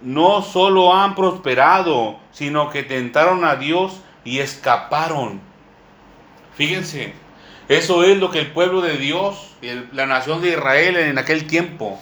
no 0.02 0.42
solo 0.42 0.94
han 0.96 1.16
prosperado, 1.16 2.18
sino 2.32 2.70
que 2.70 2.84
tentaron 2.84 3.44
a 3.44 3.56
Dios 3.56 4.02
y 4.24 4.40
escaparon. 4.40 5.42
Fíjense, 6.56 7.14
eso 7.68 8.04
es 8.04 8.18
lo 8.18 8.32
que 8.32 8.40
el 8.40 8.52
pueblo 8.52 8.82
de 8.82 8.98
Dios, 8.98 9.56
la 9.92 10.06
nación 10.06 10.42
de 10.42 10.50
Israel 10.50 10.98
en 10.98 11.18
aquel 11.18 11.46
tiempo, 11.48 12.00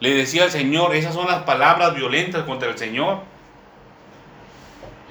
le 0.00 0.14
decía 0.14 0.44
al 0.44 0.50
Señor, 0.50 0.94
esas 0.94 1.14
son 1.14 1.26
las 1.26 1.42
palabras 1.42 1.94
violentas 1.94 2.44
contra 2.44 2.68
el 2.68 2.78
Señor. 2.78 3.20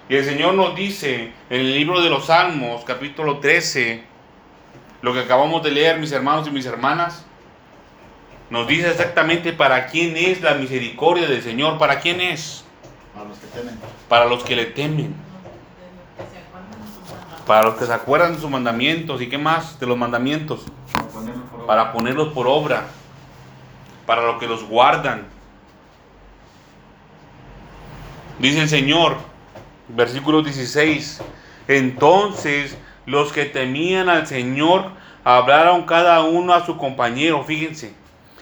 Y 0.08 0.16
el 0.16 0.24
Señor 0.26 0.54
nos 0.54 0.76
dice 0.76 1.32
en 1.50 1.60
el 1.62 1.74
libro 1.74 2.02
de 2.02 2.10
los 2.10 2.26
Salmos, 2.28 2.84
capítulo 2.86 3.40
13, 3.40 4.04
lo 5.02 5.14
que 5.14 5.22
acabamos 5.22 5.64
de 5.64 5.72
leer, 5.72 6.00
mis 6.00 6.12
hermanos 6.12 6.48
y 6.48 6.52
mis 6.52 6.66
hermanas, 6.66 7.26
nos 8.52 8.68
dice 8.68 8.92
exactamente 8.92 9.52
para 9.54 9.88
quién 9.88 10.16
es 10.16 10.42
la 10.42 10.54
misericordia 10.54 11.28
del 11.28 11.42
Señor, 11.42 11.80
para 11.80 12.00
quién 12.00 12.22
es, 12.22 12.64
A 13.20 13.24
los 13.24 13.38
que 13.40 13.48
temen. 13.48 13.80
para 14.08 14.26
los 14.26 14.44
que 14.44 14.56
le 14.56 14.66
temen, 14.66 15.16
para 17.48 17.64
los 17.64 17.76
que 17.76 17.86
se 17.86 17.94
acuerdan 17.94 18.34
de 18.36 18.40
sus 18.42 18.50
mandamientos 18.50 19.22
y 19.22 19.28
qué 19.30 19.40
más 19.40 19.80
de 19.80 19.88
los 19.88 19.98
mandamientos, 19.98 20.66
Para 20.94 21.12
ponerlo 21.12 21.44
por 21.50 21.58
obra. 21.58 21.66
para 21.68 21.92
ponerlos 21.92 22.34
por 22.34 22.48
obra, 22.48 22.84
para 24.06 24.22
los 24.28 24.40
que 24.40 24.48
los 24.48 24.64
guardan. 24.66 25.26
Dice 28.38 28.62
el 28.62 28.70
Señor, 28.70 29.18
versículo 29.90 30.42
16, 30.42 31.22
Entonces 31.68 32.78
los 33.06 33.32
que 33.32 33.46
temían 33.46 34.10
al 34.10 34.28
Señor 34.28 34.92
hablaron 35.24 35.84
cada 35.84 36.24
uno 36.24 36.54
a 36.54 36.66
su 36.66 36.78
compañero, 36.78 37.44
fíjense. 37.44 37.94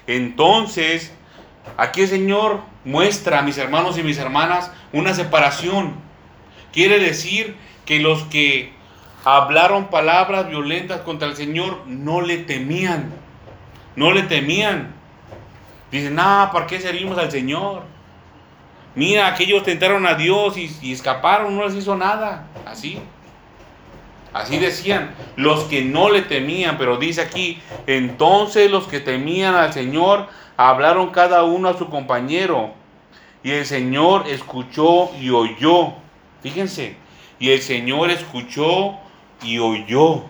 Entonces, 0.07 1.13
aquí 1.77 2.01
el 2.01 2.07
Señor 2.07 2.61
muestra, 2.85 3.41
mis 3.41 3.57
hermanos 3.57 3.97
y 3.97 4.03
mis 4.03 4.17
hermanas, 4.17 4.71
una 4.91 5.13
separación. 5.13 5.93
Quiere 6.71 6.99
decir 6.99 7.55
que 7.85 7.99
los 7.99 8.23
que 8.23 8.73
hablaron 9.23 9.89
palabras 9.89 10.49
violentas 10.49 11.01
contra 11.01 11.27
el 11.27 11.35
Señor 11.35 11.83
no 11.87 12.21
le 12.21 12.37
temían. 12.37 13.13
No 13.95 14.11
le 14.11 14.23
temían. 14.23 14.93
Dicen, 15.91 16.17
ah, 16.19 16.49
¿por 16.51 16.65
qué 16.67 16.79
servimos 16.79 17.17
al 17.17 17.31
Señor? 17.31 17.83
Mira, 18.95 19.27
aquellos 19.27 19.63
tentaron 19.63 20.05
a 20.05 20.15
Dios 20.15 20.55
y, 20.57 20.91
escaparon, 20.91 21.55
no 21.55 21.65
les 21.65 21.75
hizo 21.75 21.95
nada. 21.95 22.47
Así. 22.65 22.99
Así 24.33 24.57
decían 24.57 25.13
los 25.35 25.65
que 25.65 25.83
no 25.83 26.09
le 26.09 26.23
temían, 26.23 26.77
pero 26.77 26.97
dice 26.97 27.21
aquí, 27.21 27.61
entonces 27.85 28.69
los 28.71 28.87
que 28.87 28.99
temían 28.99 29.53
al 29.53 29.73
Señor 29.73 30.27
hablaron 30.57 31.11
cada 31.11 31.43
uno 31.43 31.69
a 31.69 31.77
su 31.77 31.89
compañero. 31.89 32.73
Y 33.43 33.51
el 33.51 33.65
Señor 33.65 34.27
escuchó 34.27 35.11
y 35.19 35.29
oyó. 35.29 35.93
Fíjense, 36.41 36.95
y 37.39 37.51
el 37.51 37.61
Señor 37.61 38.09
escuchó 38.09 38.95
y 39.43 39.59
oyó. 39.59 40.23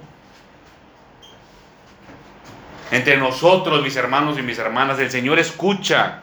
Entre 2.91 3.17
nosotros, 3.17 3.81
mis 3.81 3.95
hermanos 3.95 4.37
y 4.37 4.41
mis 4.41 4.59
hermanas, 4.59 4.99
el 4.99 5.09
Señor 5.09 5.39
escucha. 5.39 6.21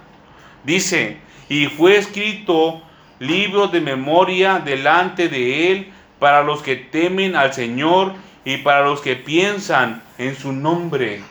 Dice, 0.64 1.18
y 1.51 1.67
fue 1.67 1.99
escrito 1.99 2.81
libro 3.19 3.67
de 3.67 3.81
memoria 3.81 4.61
delante 4.61 5.29
de 5.29 5.73
Él 5.73 5.93
para 6.21 6.45
los 6.45 6.63
que 6.63 6.77
temen 6.77 7.35
al 7.35 7.53
Señor 7.53 8.15
y 8.45 8.59
para 8.59 8.83
los 8.83 9.01
que 9.01 9.17
piensan 9.17 10.01
en 10.17 10.37
su 10.37 10.53
nombre. 10.53 11.23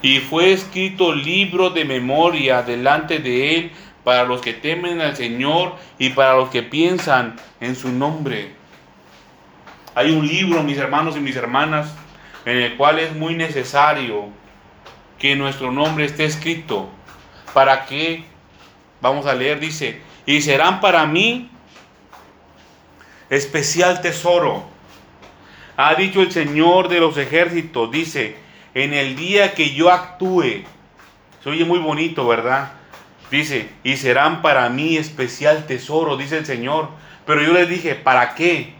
Y 0.00 0.18
fue 0.20 0.52
escrito 0.52 1.14
libro 1.14 1.70
de 1.70 1.84
memoria 1.84 2.62
delante 2.62 3.18
de 3.18 3.54
Él 3.56 3.70
para 4.02 4.24
los 4.24 4.40
que 4.40 4.54
temen 4.54 5.02
al 5.02 5.14
Señor 5.14 5.76
y 5.98 6.08
para 6.08 6.36
los 6.36 6.48
que 6.48 6.62
piensan 6.62 7.36
en 7.60 7.76
su 7.76 7.90
nombre. 7.90 8.52
Hay 9.94 10.10
un 10.10 10.26
libro, 10.26 10.62
mis 10.62 10.78
hermanos 10.78 11.16
y 11.18 11.20
mis 11.20 11.36
hermanas, 11.36 11.94
en 12.46 12.56
el 12.56 12.76
cual 12.78 12.98
es 12.98 13.14
muy 13.14 13.34
necesario 13.34 14.28
que 15.18 15.36
nuestro 15.36 15.70
nombre 15.70 16.06
esté 16.06 16.24
escrito. 16.24 16.88
¿Para 17.54 17.86
qué? 17.86 18.24
Vamos 19.00 19.26
a 19.26 19.34
leer, 19.34 19.60
dice, 19.60 20.00
y 20.26 20.42
serán 20.42 20.80
para 20.80 21.06
mí 21.06 21.50
especial 23.30 24.02
tesoro. 24.02 24.64
Ha 25.76 25.94
dicho 25.94 26.20
el 26.20 26.32
Señor 26.32 26.88
de 26.88 27.00
los 27.00 27.16
ejércitos, 27.16 27.90
dice, 27.90 28.36
en 28.74 28.92
el 28.92 29.16
día 29.16 29.54
que 29.54 29.72
yo 29.72 29.90
actúe, 29.90 30.64
se 31.42 31.50
oye 31.50 31.64
muy 31.64 31.78
bonito, 31.78 32.26
¿verdad? 32.26 32.72
Dice, 33.30 33.68
y 33.82 33.96
serán 33.96 34.42
para 34.42 34.68
mí 34.68 34.96
especial 34.96 35.66
tesoro, 35.66 36.16
dice 36.16 36.38
el 36.38 36.46
Señor. 36.46 36.88
Pero 37.26 37.42
yo 37.42 37.52
les 37.52 37.68
dije, 37.68 37.94
¿para 37.94 38.34
qué? 38.34 38.74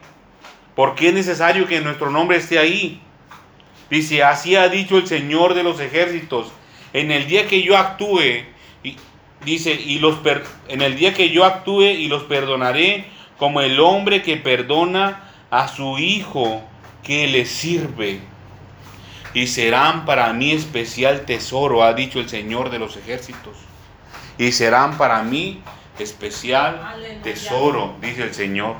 ¿Por 0.75 0.95
qué 0.95 1.09
es 1.09 1.15
necesario 1.15 1.67
que 1.67 1.81
nuestro 1.81 2.11
nombre 2.11 2.39
esté 2.39 2.59
ahí? 2.59 3.01
Dice, 3.91 4.23
así 4.23 4.57
ha 4.57 4.69
dicho 4.69 4.99
el 4.99 5.07
Señor 5.07 5.55
de 5.55 5.63
los 5.63 5.81
ejércitos, 5.81 6.53
en 6.93 7.11
el 7.11 7.27
día 7.27 7.47
que 7.47 7.63
yo 7.63 7.77
actúe, 7.77 8.45
dice, 9.45 9.73
y 9.73 9.99
los 9.99 10.19
en 10.69 10.83
el 10.83 10.97
día 10.97 11.15
que 11.15 11.31
yo 11.31 11.45
actúe 11.45 11.83
y 11.83 12.09
los 12.09 12.25
perdonaré, 12.25 13.07
como 13.39 13.61
el 13.61 13.81
hombre 13.81 14.23
que 14.23 14.37
perdona 14.37 15.31
a 15.51 15.69
su 15.69 15.99
hijo 15.99 16.63
que 17.03 17.27
le 17.27 17.45
sirve. 17.47 18.21
Y 19.35 19.49
serán 19.49 20.05
para 20.05 20.33
mí 20.33 20.53
especial 20.53 21.23
tesoro, 21.23 21.83
ha 21.83 21.93
dicho 21.93 22.21
el 22.21 22.29
Señor 22.29 22.71
de 22.71 22.79
los 22.79 22.97
ejércitos. 22.97 23.57
Y 24.39 24.53
serán 24.53 24.97
para 24.97 25.23
mí 25.23 25.61
especial 25.99 26.97
tesoro, 27.23 27.97
dice 28.01 28.23
el 28.23 28.35
Señor. 28.35 28.77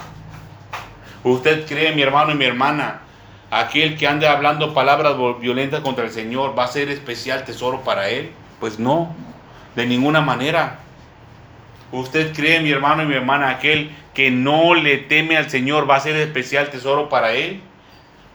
¿Usted 1.25 1.67
cree, 1.67 1.93
mi 1.95 2.03
hermano 2.03 2.33
y 2.33 2.35
mi 2.35 2.45
hermana, 2.45 3.01
aquel 3.51 3.97
que 3.97 4.07
ande 4.07 4.29
hablando 4.29 4.75
palabras 4.75 5.17
violentas 5.41 5.81
contra 5.81 6.05
el 6.05 6.11
Señor 6.11 6.57
va 6.57 6.65
a 6.65 6.69
ser 6.69 6.89
especial 6.91 7.45
tesoro 7.45 7.81
para 7.83 8.09
él? 8.09 8.33
Pues 8.61 8.79
no, 8.79 9.15
de 9.75 9.87
ninguna 9.87 10.21
manera. 10.21 10.81
¿Usted 11.93 12.35
cree, 12.35 12.61
mi 12.61 12.71
hermano 12.71 13.03
y 13.03 13.07
mi 13.07 13.15
hermana, 13.15 13.51
aquel 13.51 13.91
que 14.15 14.31
no 14.31 14.75
le 14.75 14.99
teme 14.99 15.37
al 15.37 15.51
Señor 15.51 15.89
va 15.89 15.97
a 15.97 16.01
ser 16.01 16.17
especial 16.17 16.71
tesoro 16.71 17.09
para 17.09 17.33
él? 17.33 17.61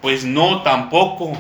Pues 0.01 0.23
no, 0.23 0.61
tampoco. 0.61 1.33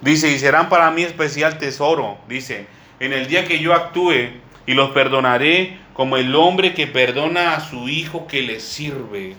Dice, 0.00 0.30
y 0.30 0.38
serán 0.38 0.68
para 0.68 0.90
mí 0.90 1.02
especial 1.02 1.58
tesoro. 1.58 2.18
Dice, 2.28 2.66
en 3.00 3.12
el 3.12 3.26
día 3.26 3.44
que 3.44 3.58
yo 3.58 3.74
actúe 3.74 4.30
y 4.66 4.74
los 4.74 4.90
perdonaré 4.90 5.78
como 5.94 6.16
el 6.16 6.34
hombre 6.34 6.74
que 6.74 6.86
perdona 6.86 7.54
a 7.54 7.60
su 7.60 7.88
hijo 7.88 8.26
que 8.26 8.42
le 8.42 8.60
sirve. 8.60 9.34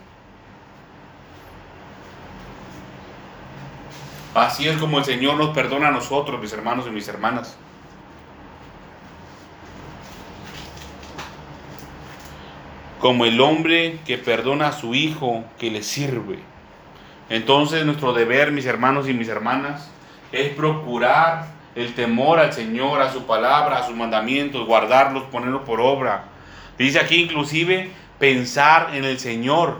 Así 4.34 4.68
es 4.68 4.78
como 4.78 5.00
el 5.00 5.06
Señor 5.06 5.38
nos 5.38 5.56
perdona 5.56 5.88
a 5.88 5.92
nosotros, 5.92 6.42
mis 6.42 6.52
hermanos 6.52 6.86
y 6.88 6.92
mis 6.92 7.08
hermanas. 7.08 7.58
Como 13.00 13.26
el 13.26 13.40
hombre 13.42 14.00
que 14.06 14.18
perdona 14.18 14.70
a 14.70 14.72
su 14.72 14.96
hijo 14.96 15.44
que 15.60 15.70
le 15.70 15.84
sirve. 15.84 16.40
Entonces 17.30 17.86
nuestro 17.86 18.14
deber, 18.14 18.52
mis 18.52 18.66
hermanos 18.66 19.10
y 19.10 19.14
mis 19.14 19.28
hermanas, 19.28 19.90
es 20.32 20.54
procurar 20.54 21.48
el 21.76 21.94
temor 21.94 22.40
al 22.40 22.54
Señor, 22.54 23.02
a 23.02 23.12
su 23.12 23.26
palabra, 23.26 23.80
a 23.80 23.88
sus 23.88 23.96
mandamientos, 23.96 24.66
guardarlos, 24.66 25.24
ponerlos 25.24 25.64
por 25.64 25.82
obra. 25.82 26.26
Dice 26.78 27.00
aquí 27.00 27.24
inclusive 27.24 27.90
pensar 28.20 28.92
en 28.94 29.04
el 29.04 29.20
Señor. 29.20 29.80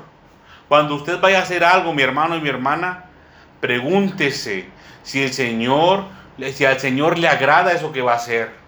Cuando 0.68 0.96
usted 0.96 1.20
vaya 1.20 1.40
a 1.40 1.44
hacer 1.44 1.64
algo, 1.64 1.94
mi 1.94 2.02
hermano 2.02 2.36
y 2.36 2.42
mi 2.42 2.50
hermana, 2.50 3.06
pregúntese 3.62 4.66
si 5.04 5.22
el 5.22 5.32
Señor, 5.32 6.06
si 6.54 6.66
al 6.66 6.80
Señor 6.80 7.18
le 7.20 7.28
agrada 7.28 7.72
eso 7.72 7.92
que 7.92 8.02
va 8.02 8.14
a 8.14 8.18
hacer. 8.18 8.65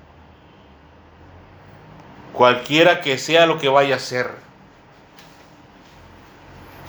Cualquiera 2.38 3.02
que 3.02 3.18
sea 3.18 3.48
lo 3.48 3.58
que 3.58 3.68
vaya 3.68 3.96
a 3.96 3.98
hacer. 3.98 4.30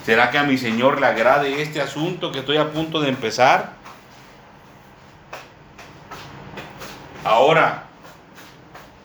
¿Será 0.05 0.31
que 0.31 0.37
a 0.37 0.43
mi 0.43 0.59
Señor 0.59 1.01
le 1.01 1.07
agrade 1.07 1.63
este 1.63 1.81
asunto 1.81 2.31
que 2.31 2.41
estoy 2.41 2.59
a 2.59 2.71
punto 2.71 3.01
de 3.01 3.09
empezar? 3.09 3.73
Ahora, 7.25 7.85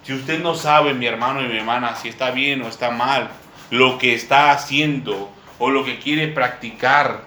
si 0.04 0.12
usted 0.12 0.44
no 0.44 0.54
sabe, 0.56 0.94
mi 0.94 1.06
hermano 1.06 1.42
y 1.42 1.48
mi 1.48 1.60
hermana, 1.60 1.96
si 1.96 2.10
está 2.10 2.32
bien 2.32 2.62
o 2.64 2.68
está 2.68 2.92
mal 2.92 3.30
lo 3.70 3.98
que 3.98 4.14
está 4.14 4.52
haciendo 4.52 5.32
o 5.60 5.70
lo 5.70 5.86
que 5.86 5.98
quiere 5.98 6.28
practicar, 6.28 7.22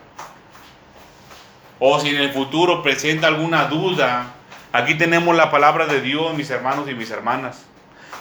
o 1.78 1.98
si 2.00 2.10
en 2.10 2.16
el 2.16 2.34
futuro 2.34 2.82
presenta 2.82 3.28
alguna 3.28 3.64
duda, 3.64 4.34
aquí 4.74 4.94
tenemos 4.94 5.34
la 5.34 5.50
palabra 5.50 5.86
de 5.86 6.02
Dios, 6.02 6.34
mis 6.34 6.50
hermanos 6.50 6.86
y 6.90 6.92
mis 6.92 7.10
hermanas. 7.10 7.64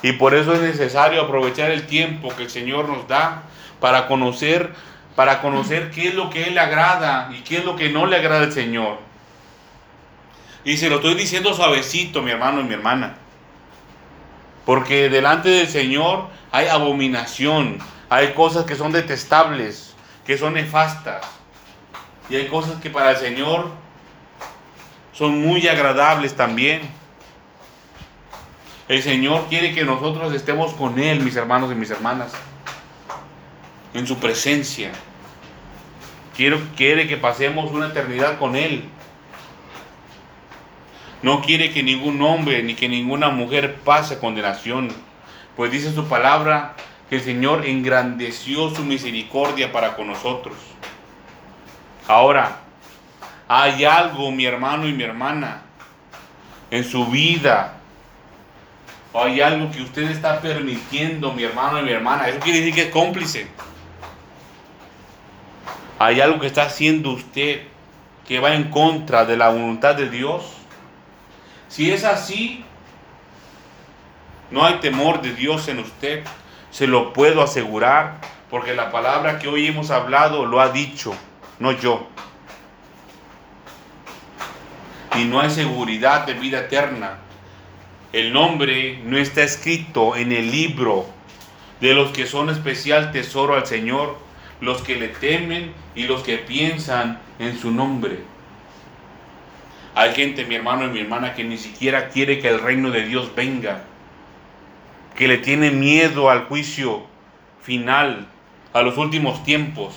Y 0.01 0.13
por 0.13 0.35
eso 0.35 0.53
es 0.53 0.61
necesario 0.61 1.21
aprovechar 1.21 1.71
el 1.71 1.87
tiempo 1.87 2.33
que 2.35 2.43
el 2.43 2.49
Señor 2.49 2.87
nos 2.89 3.07
da 3.07 3.43
para 3.79 4.07
conocer 4.07 4.73
para 5.15 5.41
conocer 5.41 5.91
qué 5.91 6.09
es 6.09 6.13
lo 6.13 6.29
que 6.29 6.43
Él 6.43 6.55
le 6.55 6.59
agrada 6.59 7.29
y 7.33 7.41
qué 7.41 7.57
es 7.57 7.65
lo 7.65 7.75
que 7.75 7.89
no 7.89 8.05
le 8.05 8.17
agrada 8.17 8.43
al 8.43 8.51
Señor. 8.51 8.99
Y 10.63 10.77
se 10.77 10.89
lo 10.89 10.97
estoy 10.97 11.15
diciendo 11.15 11.53
suavecito, 11.53 12.21
mi 12.21 12.31
hermano 12.31 12.59
y 12.59 12.65
mi 12.65 12.73
hermana. 12.73 13.15
Porque 14.65 15.09
delante 15.09 15.49
del 15.49 15.67
Señor 15.67 16.27
hay 16.51 16.67
abominación, 16.67 17.77
hay 18.09 18.33
cosas 18.33 18.65
que 18.65 18.75
son 18.75 18.91
detestables, 18.91 19.95
que 20.25 20.37
son 20.37 20.55
nefastas. 20.55 21.25
Y 22.29 22.35
hay 22.35 22.47
cosas 22.47 22.81
que 22.81 22.89
para 22.89 23.11
el 23.11 23.17
Señor 23.17 23.69
son 25.13 25.39
muy 25.39 25.67
agradables 25.67 26.35
también. 26.35 26.81
El 28.87 29.01
Señor 29.01 29.47
quiere 29.49 29.73
que 29.73 29.83
nosotros 29.83 30.33
estemos 30.33 30.73
con 30.73 30.99
Él, 30.99 31.21
mis 31.21 31.35
hermanos 31.35 31.71
y 31.71 31.75
mis 31.75 31.89
hermanas 31.89 32.33
en 33.95 34.05
su 34.05 34.17
presencia. 34.17 34.91
Quiere 36.35 37.07
que 37.07 37.17
pasemos 37.17 37.71
una 37.71 37.87
eternidad 37.87 38.37
con 38.37 38.55
Él. 38.55 38.83
No 41.23 41.41
quiere 41.41 41.71
que 41.71 41.81
ningún 41.81 42.21
hombre 42.21 42.61
ni 42.61 42.75
que 42.75 42.89
ninguna 42.89 43.29
mujer 43.29 43.75
pase 43.83 44.19
condenación. 44.19 44.89
Pues 45.55 45.71
dice 45.71 45.93
su 45.93 46.07
palabra 46.07 46.75
que 47.09 47.15
el 47.15 47.21
Señor 47.23 47.65
engrandeció 47.65 48.69
su 48.75 48.83
misericordia 48.83 49.71
para 49.71 49.95
con 49.95 50.07
nosotros. 50.07 50.55
Ahora, 52.07 52.59
hay 53.47 53.85
algo, 53.85 54.31
mi 54.31 54.45
hermano 54.45 54.87
y 54.87 54.93
mi 54.93 55.03
hermana, 55.03 55.61
en 56.69 56.83
su 56.83 57.07
vida. 57.07 57.79
Hay 59.15 59.39
algo 59.39 59.71
que 59.71 59.81
usted 59.81 60.11
está 60.11 60.41
permitiendo, 60.41 61.31
mi 61.31 61.43
hermano 61.43 61.79
y 61.79 61.83
mi 61.83 61.91
hermana. 61.91 62.27
Eso 62.27 62.39
quiere 62.39 62.59
decir 62.59 62.75
que 62.75 62.81
es 62.83 62.89
cómplice. 62.89 63.47
¿Hay 65.97 66.19
algo 66.19 66.41
que 66.41 66.47
está 66.47 66.63
haciendo 66.63 67.11
usted 67.11 67.61
que 68.27 68.39
va 68.39 68.53
en 68.53 68.69
contra 68.69 69.25
de 69.25 69.37
la 69.37 69.49
voluntad 69.49 69.95
de 69.95 70.09
Dios? 70.09 70.51
Si 71.69 71.91
es 71.91 72.03
así, 72.03 72.65
no 74.51 74.65
hay 74.65 74.75
temor 74.75 75.21
de 75.21 75.33
Dios 75.33 75.69
en 75.69 75.79
usted. 75.79 76.23
Se 76.69 76.85
lo 76.85 77.13
puedo 77.13 77.41
asegurar, 77.41 78.19
porque 78.49 78.75
la 78.75 78.91
palabra 78.91 79.39
que 79.39 79.47
hoy 79.47 79.67
hemos 79.67 79.91
hablado 79.91 80.45
lo 80.45 80.59
ha 80.59 80.69
dicho, 80.69 81.15
no 81.59 81.71
yo. 81.71 82.07
Y 85.15 85.23
no 85.23 85.39
hay 85.39 85.49
seguridad 85.49 86.25
de 86.25 86.33
vida 86.33 86.59
eterna. 86.59 87.19
El 88.15 88.31
nombre 88.31 88.97
no 89.03 89.17
está 89.17 89.43
escrito 89.43 90.15
en 90.15 90.31
el 90.31 90.49
libro 90.49 91.05
de 91.81 91.93
los 91.93 92.11
que 92.11 92.25
son 92.25 92.49
especial 92.49 93.11
tesoro 93.11 93.55
al 93.55 93.67
Señor, 93.67 94.17
los 94.61 94.81
que 94.83 94.95
le 94.95 95.09
temen 95.09 95.73
y 95.95 96.03
los 96.03 96.23
que 96.23 96.37
piensan 96.37 97.19
en 97.39 97.59
su 97.59 97.71
nombre. 97.71 98.19
Hay 99.95 100.13
gente, 100.13 100.45
mi 100.45 100.55
hermano 100.55 100.85
y 100.85 100.91
mi 100.91 101.01
hermana, 101.01 101.33
que 101.33 101.43
ni 101.43 101.57
siquiera 101.57 102.07
quiere 102.07 102.39
que 102.39 102.47
el 102.47 102.61
reino 102.61 102.89
de 102.89 103.05
Dios 103.05 103.35
venga, 103.35 103.83
que 105.17 105.27
le 105.27 105.39
tiene 105.39 105.71
miedo 105.71 106.29
al 106.29 106.45
juicio 106.45 107.03
final, 107.63 108.29
a 108.71 108.81
los 108.81 108.97
últimos 108.97 109.43
tiempos. 109.43 109.93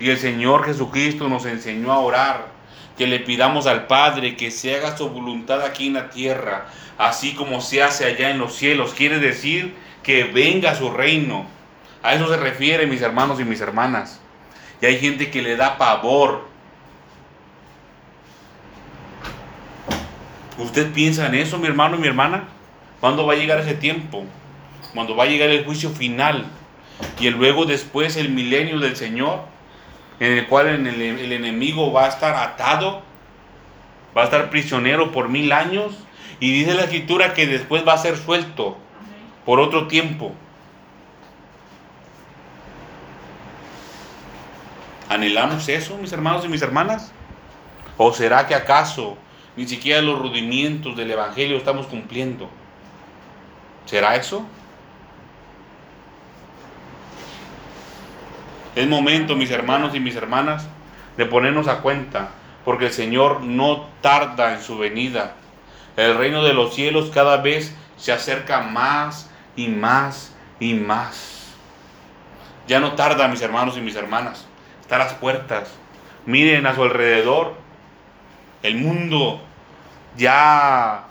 Y 0.00 0.08
el 0.08 0.16
Señor 0.16 0.64
Jesucristo 0.64 1.28
nos 1.28 1.44
enseñó 1.44 1.92
a 1.92 1.98
orar, 1.98 2.53
que 2.96 3.06
le 3.06 3.20
pidamos 3.20 3.66
al 3.66 3.86
Padre 3.86 4.36
que 4.36 4.50
se 4.50 4.76
haga 4.76 4.96
su 4.96 5.08
voluntad 5.08 5.62
aquí 5.62 5.88
en 5.88 5.94
la 5.94 6.10
tierra, 6.10 6.66
así 6.98 7.34
como 7.34 7.60
se 7.60 7.82
hace 7.82 8.04
allá 8.04 8.30
en 8.30 8.38
los 8.38 8.54
cielos. 8.54 8.94
Quiere 8.94 9.18
decir 9.18 9.74
que 10.02 10.24
venga 10.24 10.76
su 10.76 10.90
reino. 10.90 11.46
A 12.02 12.14
eso 12.14 12.28
se 12.28 12.36
refiere, 12.36 12.86
mis 12.86 13.02
hermanos 13.02 13.40
y 13.40 13.44
mis 13.44 13.60
hermanas. 13.60 14.20
Y 14.80 14.86
hay 14.86 14.98
gente 14.98 15.30
que 15.30 15.42
le 15.42 15.56
da 15.56 15.78
pavor. 15.78 16.46
¿Usted 20.58 20.92
piensa 20.92 21.26
en 21.26 21.34
eso, 21.34 21.58
mi 21.58 21.66
hermano 21.66 21.96
y 21.96 22.00
mi 22.00 22.06
hermana? 22.06 22.44
¿Cuándo 23.00 23.26
va 23.26 23.32
a 23.32 23.36
llegar 23.36 23.58
ese 23.58 23.74
tiempo? 23.74 24.24
Cuando 24.92 25.16
va 25.16 25.24
a 25.24 25.26
llegar 25.26 25.48
el 25.48 25.64
juicio 25.64 25.90
final. 25.90 26.46
Y 27.18 27.28
luego 27.30 27.64
después 27.64 28.16
el 28.16 28.28
milenio 28.28 28.78
del 28.78 28.96
Señor, 28.96 29.40
en 30.20 30.38
el 30.38 30.46
cual 30.46 30.68
el, 30.68 31.32
enemigo 31.32 31.92
va 31.92 32.06
a 32.06 32.08
estar 32.08 32.34
atado, 32.36 33.02
va 34.16 34.22
a 34.22 34.24
estar 34.24 34.50
prisionero 34.50 35.12
por 35.12 35.28
mil 35.28 35.52
años. 35.52 35.98
Y 36.40 36.52
dice 36.52 36.74
la 36.74 36.82
escritura 36.82 37.34
que 37.34 37.46
después 37.46 37.86
va 37.86 37.94
a 37.94 37.98
ser 37.98 38.16
suelto 38.16 38.76
por 39.44 39.60
otro 39.60 39.86
tiempo. 39.86 40.32
¿Anhelamos 45.08 45.68
eso, 45.68 45.96
mis 45.98 46.12
hermanos 46.12 46.44
y 46.44 46.48
mis 46.48 46.62
hermanas? 46.62 47.12
¿O 47.96 48.12
será 48.12 48.46
que 48.46 48.54
acaso 48.54 49.16
ni 49.56 49.66
siquiera 49.66 50.02
los 50.02 50.18
rudimientos 50.18 50.96
del 50.96 51.10
Evangelio 51.10 51.56
estamos 51.56 51.86
cumpliendo? 51.86 52.50
¿Será 53.86 54.16
eso? 54.16 54.44
Es 58.74 58.88
momento, 58.88 59.36
mis 59.36 59.50
hermanos 59.50 59.94
y 59.94 60.00
mis 60.00 60.16
hermanas, 60.16 60.66
de 61.16 61.26
ponernos 61.26 61.68
a 61.68 61.80
cuenta, 61.80 62.30
porque 62.64 62.86
el 62.86 62.92
Señor 62.92 63.42
no 63.42 63.86
tarda 64.00 64.54
en 64.54 64.60
su 64.60 64.78
venida. 64.78 65.34
El 65.96 66.16
reino 66.16 66.42
de 66.42 66.54
los 66.54 66.74
cielos 66.74 67.10
cada 67.14 67.36
vez 67.36 67.74
se 67.96 68.12
acerca 68.12 68.60
más 68.62 69.30
y 69.54 69.68
más 69.68 70.34
y 70.58 70.74
más. 70.74 71.54
Ya 72.66 72.80
no 72.80 72.92
tarda, 72.92 73.28
mis 73.28 73.42
hermanos 73.42 73.76
y 73.76 73.80
mis 73.80 73.94
hermanas. 73.94 74.46
Está 74.80 74.96
a 74.96 75.00
las 75.00 75.14
puertas. 75.14 75.70
Miren 76.26 76.66
a 76.66 76.74
su 76.74 76.82
alrededor. 76.82 77.54
El 78.62 78.76
mundo 78.76 79.40
ya 80.16 81.04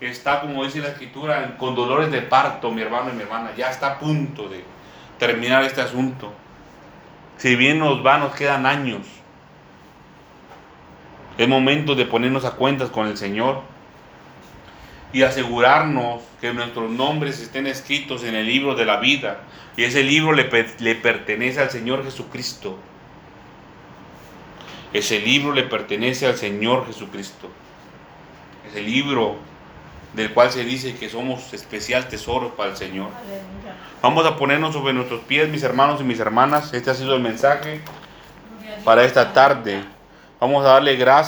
está, 0.00 0.40
como 0.40 0.64
dice 0.64 0.80
la 0.80 0.88
escritura, 0.88 1.56
con 1.56 1.74
dolores 1.74 2.10
de 2.10 2.22
parto, 2.22 2.70
mi 2.70 2.82
hermano 2.82 3.10
y 3.10 3.14
mi 3.14 3.22
hermana. 3.22 3.52
Ya 3.56 3.70
está 3.70 3.92
a 3.92 3.98
punto 3.98 4.48
de 4.48 4.64
terminar 5.18 5.64
este 5.64 5.80
asunto. 5.80 6.32
Si 7.38 7.54
bien 7.54 7.78
nos 7.78 8.04
va, 8.04 8.18
nos 8.18 8.34
quedan 8.34 8.66
años. 8.66 9.06
Es 11.38 11.48
momento 11.48 11.94
de 11.94 12.06
ponernos 12.06 12.44
a 12.44 12.52
cuentas 12.52 12.88
con 12.88 13.06
el 13.08 13.16
Señor 13.16 13.60
y 15.12 15.22
asegurarnos 15.22 16.22
que 16.40 16.52
nuestros 16.52 16.90
nombres 16.90 17.40
estén 17.40 17.66
escritos 17.66 18.24
en 18.24 18.34
el 18.34 18.46
libro 18.46 18.74
de 18.74 18.86
la 18.86 18.98
vida. 18.98 19.40
Y 19.76 19.84
ese 19.84 20.02
libro 20.02 20.32
le, 20.32 20.48
le, 20.78 20.94
pertenece 20.94 21.60
al 21.60 21.70
Señor 21.70 22.04
Jesucristo. 22.04 22.78
Ese 24.92 25.20
libro 25.20 25.52
le 25.52 25.64
pertenece 25.64 26.26
al 26.26 26.36
Señor 26.36 26.86
Jesucristo. 26.86 27.50
Ese 28.70 28.80
libro 28.80 29.36
del 30.16 30.32
cual 30.32 30.50
se 30.50 30.64
dice 30.64 30.96
que 30.96 31.10
somos 31.10 31.52
especial 31.52 32.08
tesoro 32.08 32.56
para 32.56 32.70
el 32.70 32.76
Señor. 32.76 33.10
Vamos 34.02 34.24
a 34.24 34.36
ponernos 34.36 34.72
sobre 34.72 34.94
nuestros 34.94 35.20
pies, 35.20 35.48
mis 35.48 35.62
hermanos 35.62 36.00
y 36.00 36.04
mis 36.04 36.18
hermanas. 36.18 36.72
Este 36.72 36.90
ha 36.90 36.94
sido 36.94 37.14
el 37.14 37.22
mensaje 37.22 37.82
para 38.82 39.04
esta 39.04 39.34
tarde. 39.34 39.84
Vamos 40.40 40.64
a 40.64 40.70
darle 40.70 40.96
gracias. 40.96 41.24